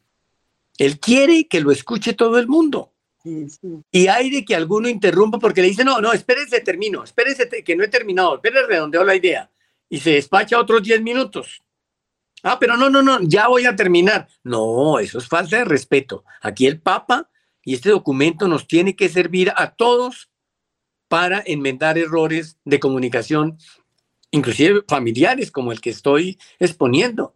[0.79, 2.93] Él quiere que lo escuche todo el mundo.
[3.91, 7.75] Y hay de que alguno interrumpa porque le dice, no, no, espérese, termino, espérese que
[7.75, 9.51] no he terminado, espérese, redondeo la idea.
[9.89, 11.63] Y se despacha otros 10 minutos.
[12.43, 14.29] Ah, pero no, no, no, ya voy a terminar.
[14.45, 16.25] No, eso es falta de respeto.
[16.41, 17.29] Aquí el Papa
[17.65, 20.31] y este documento nos tiene que servir a todos
[21.09, 23.59] para enmendar errores de comunicación
[24.31, 27.35] inclusive familiares como el que estoy exponiendo.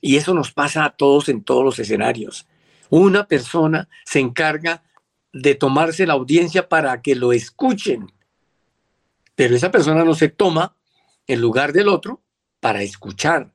[0.00, 2.46] Y eso nos pasa a todos en todos los escenarios.
[2.90, 4.82] Una persona se encarga
[5.32, 8.12] de tomarse la audiencia para que lo escuchen,
[9.34, 10.76] pero esa persona no se toma
[11.26, 12.22] en lugar del otro
[12.60, 13.52] para escuchar.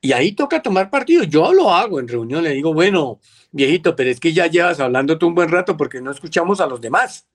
[0.00, 1.24] Y ahí toca tomar partido.
[1.24, 5.18] Yo lo hago en reunión, le digo, bueno, viejito, pero es que ya llevas hablando
[5.18, 7.26] tú un buen rato porque no escuchamos a los demás.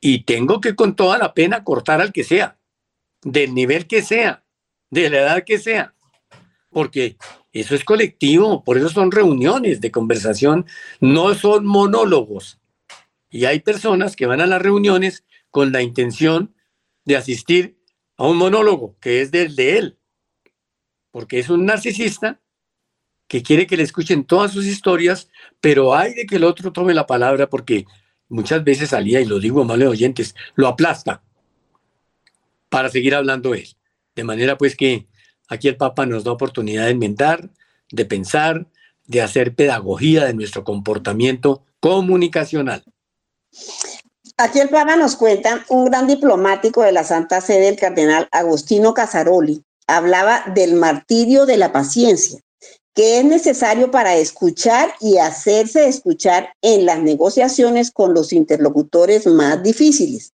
[0.00, 2.58] Y tengo que con toda la pena cortar al que sea
[3.24, 4.44] del nivel que sea,
[4.90, 5.94] de la edad que sea,
[6.70, 7.16] porque
[7.52, 10.66] eso es colectivo, por eso son reuniones de conversación,
[11.00, 12.60] no son monólogos.
[13.30, 16.54] Y hay personas que van a las reuniones con la intención
[17.04, 17.78] de asistir
[18.16, 19.98] a un monólogo que es del de él,
[21.10, 22.40] porque es un narcisista
[23.26, 26.92] que quiere que le escuchen todas sus historias, pero hay de que el otro tome
[26.92, 27.86] la palabra porque
[28.28, 31.22] muchas veces salía, y lo digo mal de oyentes, lo aplasta
[32.74, 33.68] para seguir hablando él.
[34.16, 35.06] De manera pues que
[35.46, 37.48] aquí el Papa nos da oportunidad de inventar,
[37.92, 38.66] de pensar,
[39.06, 42.82] de hacer pedagogía de nuestro comportamiento comunicacional.
[44.36, 48.92] Aquí el Papa nos cuenta un gran diplomático de la Santa Sede, el cardenal Agostino
[48.92, 52.40] Casaroli, hablaba del martirio de la paciencia,
[52.92, 59.62] que es necesario para escuchar y hacerse escuchar en las negociaciones con los interlocutores más
[59.62, 60.33] difíciles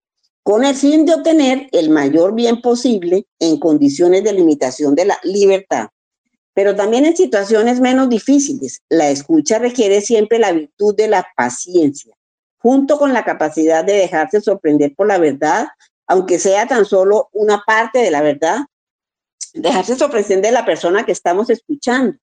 [0.48, 5.20] con el fin de obtener el mayor bien posible en condiciones de limitación de la
[5.24, 5.90] libertad.
[6.54, 12.16] Pero también en situaciones menos difíciles, la escucha requiere siempre la virtud de la paciencia,
[12.60, 15.68] junto con la capacidad de dejarse sorprender por la verdad,
[16.08, 18.60] aunque sea tan solo una parte de la verdad,
[19.54, 22.16] dejarse sorprender de la persona que estamos escuchando.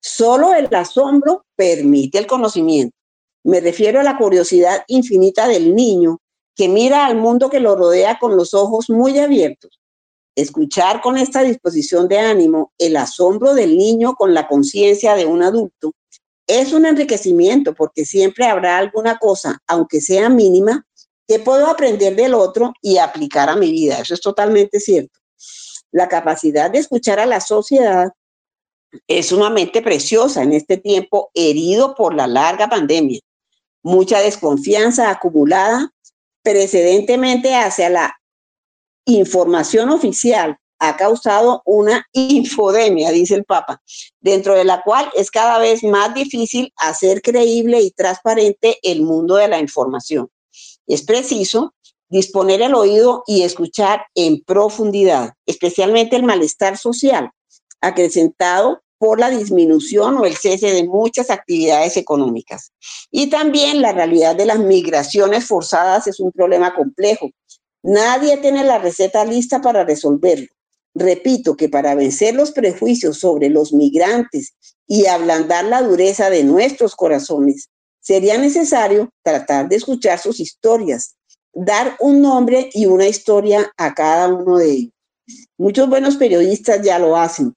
[0.00, 2.96] Solo el asombro permite el conocimiento.
[3.44, 6.22] Me refiero a la curiosidad infinita del niño
[6.56, 9.78] que mira al mundo que lo rodea con los ojos muy abiertos.
[10.34, 15.42] Escuchar con esta disposición de ánimo el asombro del niño con la conciencia de un
[15.42, 15.92] adulto
[16.48, 20.84] es un enriquecimiento porque siempre habrá alguna cosa, aunque sea mínima,
[21.28, 23.98] ¿Qué puedo aprender del otro y aplicar a mi vida?
[23.98, 25.18] Eso es totalmente cierto.
[25.90, 28.12] La capacidad de escuchar a la sociedad
[29.08, 33.20] es sumamente preciosa en este tiempo herido por la larga pandemia.
[33.82, 35.92] Mucha desconfianza acumulada
[36.46, 38.16] precedentemente hacia la
[39.04, 43.82] información oficial ha causado una infodemia, dice el Papa,
[44.20, 49.34] dentro de la cual es cada vez más difícil hacer creíble y transparente el mundo
[49.34, 50.28] de la información.
[50.86, 51.74] Es preciso
[52.08, 57.32] disponer el oído y escuchar en profundidad, especialmente el malestar social,
[57.80, 62.72] acrecentado por la disminución o el cese de muchas actividades económicas.
[63.10, 67.30] Y también la realidad de las migraciones forzadas es un problema complejo.
[67.82, 70.48] Nadie tiene la receta lista para resolverlo.
[70.94, 74.54] Repito que para vencer los prejuicios sobre los migrantes
[74.86, 77.68] y ablandar la dureza de nuestros corazones,
[78.00, 81.16] sería necesario tratar de escuchar sus historias,
[81.52, 84.92] dar un nombre y una historia a cada uno de ellos.
[85.58, 87.52] Muchos buenos periodistas ya lo hacen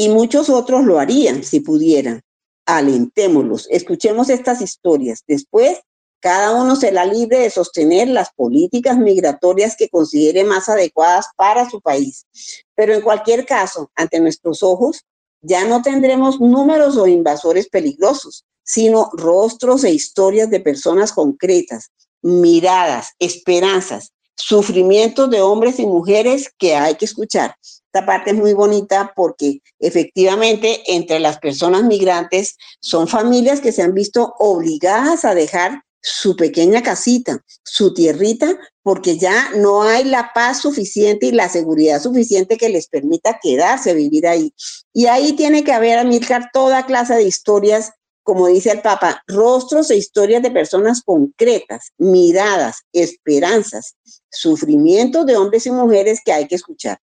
[0.00, 2.22] y muchos otros lo harían si pudieran.
[2.64, 5.22] Alentémoslos, escuchemos estas historias.
[5.28, 5.78] Después
[6.20, 11.82] cada uno será libre de sostener las políticas migratorias que considere más adecuadas para su
[11.82, 12.24] país.
[12.74, 15.04] Pero en cualquier caso, ante nuestros ojos,
[15.42, 21.90] ya no tendremos números o invasores peligrosos, sino rostros e historias de personas concretas,
[22.22, 27.54] miradas, esperanzas, sufrimientos de hombres y mujeres que hay que escuchar.
[27.92, 33.82] Esta parte es muy bonita porque efectivamente entre las personas migrantes son familias que se
[33.82, 40.30] han visto obligadas a dejar su pequeña casita, su tierrita, porque ya no hay la
[40.32, 44.54] paz suficiente y la seguridad suficiente que les permita quedarse, vivir ahí.
[44.92, 47.90] Y ahí tiene que haber, Amílcar, toda clase de historias,
[48.22, 53.96] como dice el Papa, rostros e historias de personas concretas, miradas, esperanzas,
[54.30, 57.00] sufrimientos de hombres y mujeres que hay que escuchar.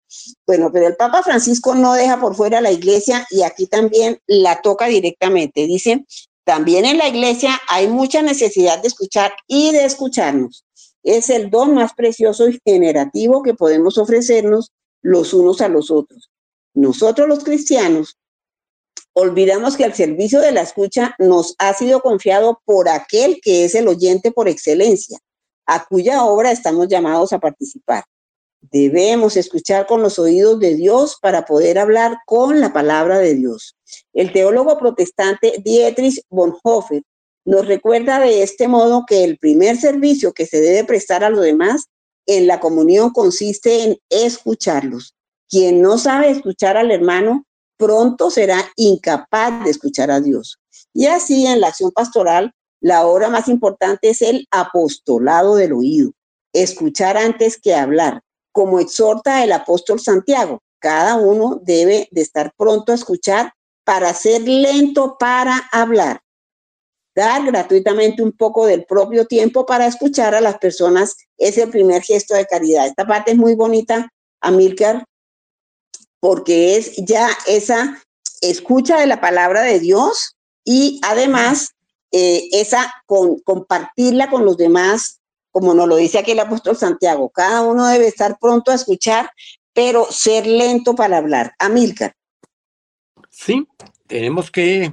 [0.47, 4.61] Bueno, pero el Papa Francisco no deja por fuera la iglesia y aquí también la
[4.61, 5.67] toca directamente.
[5.67, 6.05] Dice
[6.45, 10.65] también en la iglesia hay mucha necesidad de escuchar y de escucharnos.
[11.03, 16.31] Es el don más precioso y generativo que podemos ofrecernos los unos a los otros.
[16.75, 18.17] Nosotros los cristianos
[19.15, 23.75] olvidamos que el servicio de la escucha nos ha sido confiado por aquel que es
[23.75, 25.19] el oyente por excelencia,
[25.67, 28.05] a cuya obra estamos llamados a participar.
[28.71, 33.77] Debemos escuchar con los oídos de Dios para poder hablar con la palabra de Dios.
[34.13, 37.03] El teólogo protestante Dietrich Bonhoeffer
[37.45, 41.43] nos recuerda de este modo que el primer servicio que se debe prestar a los
[41.43, 41.87] demás
[42.27, 45.15] en la comunión consiste en escucharlos.
[45.49, 47.45] Quien no sabe escuchar al hermano
[47.77, 50.61] pronto será incapaz de escuchar a Dios.
[50.95, 56.13] Y así en la acción pastoral, la obra más importante es el apostolado del oído,
[56.53, 58.23] escuchar antes que hablar,
[58.53, 60.63] como exhorta el apóstol Santiago.
[60.79, 63.53] Cada uno debe de estar pronto a escuchar
[63.85, 66.21] para ser lento para hablar.
[67.15, 72.03] Dar gratuitamente un poco del propio tiempo para escuchar a las personas es el primer
[72.03, 72.87] gesto de caridad.
[72.87, 74.09] Esta parte es muy bonita,
[74.41, 75.05] Amílcar,
[76.21, 78.03] porque es ya esa
[78.41, 81.71] escucha de la palabra de Dios y además
[82.11, 85.22] eh, esa con, compartirla con los demás
[85.53, 89.31] como nos lo dice aquí el apóstol Santiago, cada uno debe estar pronto a escuchar,
[89.73, 91.53] pero ser lento para hablar.
[91.59, 92.17] Amílcar.
[93.31, 93.67] Sí,
[94.07, 94.93] tenemos que,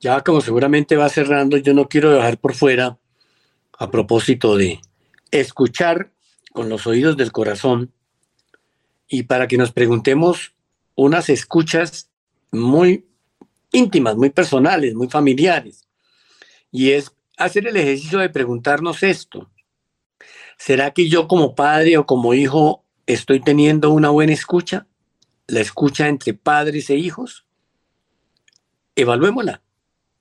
[0.00, 2.98] ya como seguramente va cerrando, yo no quiero dejar por fuera,
[3.78, 4.80] a propósito de
[5.30, 6.10] escuchar
[6.52, 7.92] con los oídos del corazón,
[9.08, 10.54] y para que nos preguntemos
[10.94, 12.10] unas escuchas
[12.52, 13.06] muy
[13.72, 15.86] íntimas, muy personales, muy familiares.
[16.70, 19.50] Y es hacer el ejercicio de preguntarnos esto.
[20.60, 24.86] ¿Será que yo como padre o como hijo estoy teniendo una buena escucha?
[25.46, 27.46] ¿La escucha entre padres e hijos?
[28.94, 29.62] Evaluémosla.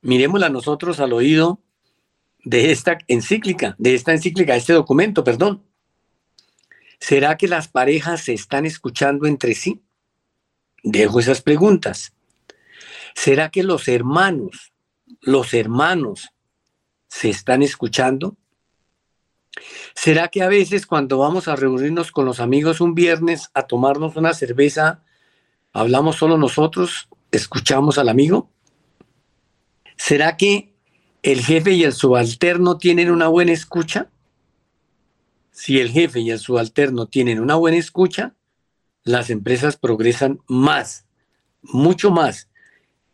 [0.01, 1.61] Mirémosla nosotros al oído
[2.45, 5.65] de esta encíclica, de esta encíclica, de este documento, perdón.
[7.01, 9.81] ¿Será que las parejas se están escuchando entre sí?
[10.83, 12.13] Dejo esas preguntas.
[13.13, 14.71] ¿Será que los hermanos,
[15.19, 16.29] los hermanos,
[17.09, 18.37] se están escuchando?
[19.95, 24.15] ¿Será que a veces cuando vamos a reunirnos con los amigos un viernes a tomarnos
[24.15, 25.03] una cerveza,
[25.73, 28.49] hablamos solo nosotros, escuchamos al amigo?
[29.97, 30.73] ¿Será que
[31.23, 34.09] el jefe y el subalterno tienen una buena escucha?
[35.51, 38.33] Si el jefe y el subalterno tienen una buena escucha,
[39.03, 41.05] las empresas progresan más,
[41.61, 42.49] mucho más.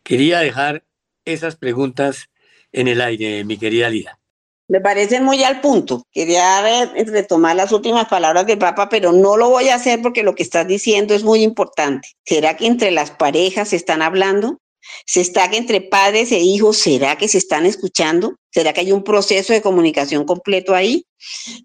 [0.02, 0.84] Quería dejar
[1.24, 2.30] esas preguntas
[2.72, 4.20] en el aire, mi querida Lida.
[4.68, 6.02] Me parecen muy al punto.
[6.10, 6.62] Quería
[7.06, 10.42] retomar las últimas palabras del Papa, pero no lo voy a hacer porque lo que
[10.42, 12.08] estás diciendo es muy importante.
[12.24, 14.58] ¿Será que entre las parejas se están hablando?
[15.04, 18.36] ¿Se está que entre padres e hijos, será que se están escuchando?
[18.50, 21.06] ¿Será que hay un proceso de comunicación completo ahí?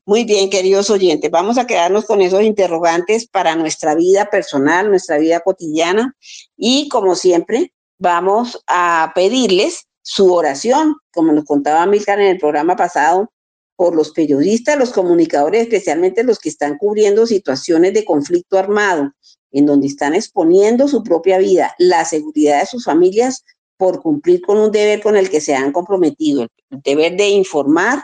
[0.06, 5.18] Muy bien, queridos oyentes, vamos a quedarnos con esos interrogantes para nuestra vida personal, nuestra
[5.18, 6.16] vida cotidiana
[6.58, 12.76] y como siempre, vamos a pedirles su oración, como nos contaba Milcar en el programa
[12.76, 13.32] pasado,
[13.76, 19.12] por los periodistas, los comunicadores, especialmente los que están cubriendo situaciones de conflicto armado,
[19.52, 23.43] en donde están exponiendo su propia vida, la seguridad de sus familias
[23.78, 28.04] por cumplir con un deber con el que se han comprometido, el deber de informar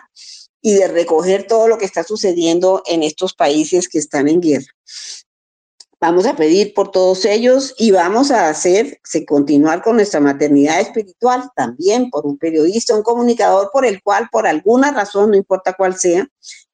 [0.61, 4.65] y de recoger todo lo que está sucediendo en estos países que están en guerra.
[5.99, 10.79] Vamos a pedir por todos ellos y vamos a hacer, se continuar con nuestra maternidad
[10.79, 15.73] espiritual también por un periodista, un comunicador por el cual, por alguna razón, no importa
[15.73, 16.27] cuál sea,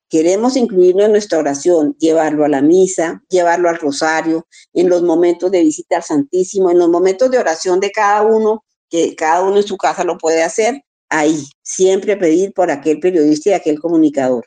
[0.09, 5.49] queremos incluirlo en nuestra oración, llevarlo a la misa, llevarlo al rosario, en los momentos
[5.51, 9.55] de visita al Santísimo, en los momentos de oración de cada uno, que cada uno
[9.55, 14.45] en su casa lo puede hacer, ahí, siempre pedir por aquel periodista y aquel comunicador.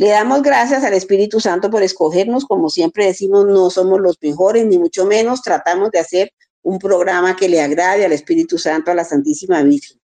[0.00, 4.64] Le damos gracias al Espíritu Santo por escogernos, como siempre decimos, no somos los mejores,
[4.64, 6.32] ni mucho menos, tratamos de hacer
[6.62, 10.00] un programa que le agrade al Espíritu Santo, a la Santísima Virgen.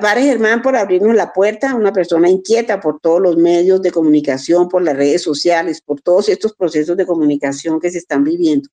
[0.00, 4.70] Padre Germán por abrirnos la puerta, una persona inquieta por todos los medios de comunicación,
[4.70, 8.70] por las redes sociales, por todos estos procesos de comunicación que se están viviendo.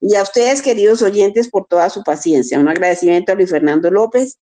[0.00, 2.60] Y a ustedes, queridos oyentes, por toda su paciencia.
[2.60, 4.38] Un agradecimiento a Luis Fernando López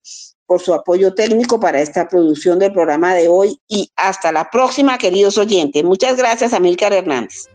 [0.51, 4.97] por su apoyo técnico para esta producción del programa de hoy y hasta la próxima,
[4.97, 5.81] queridos oyentes.
[5.81, 7.47] Muchas gracias, Amílcar Hernández.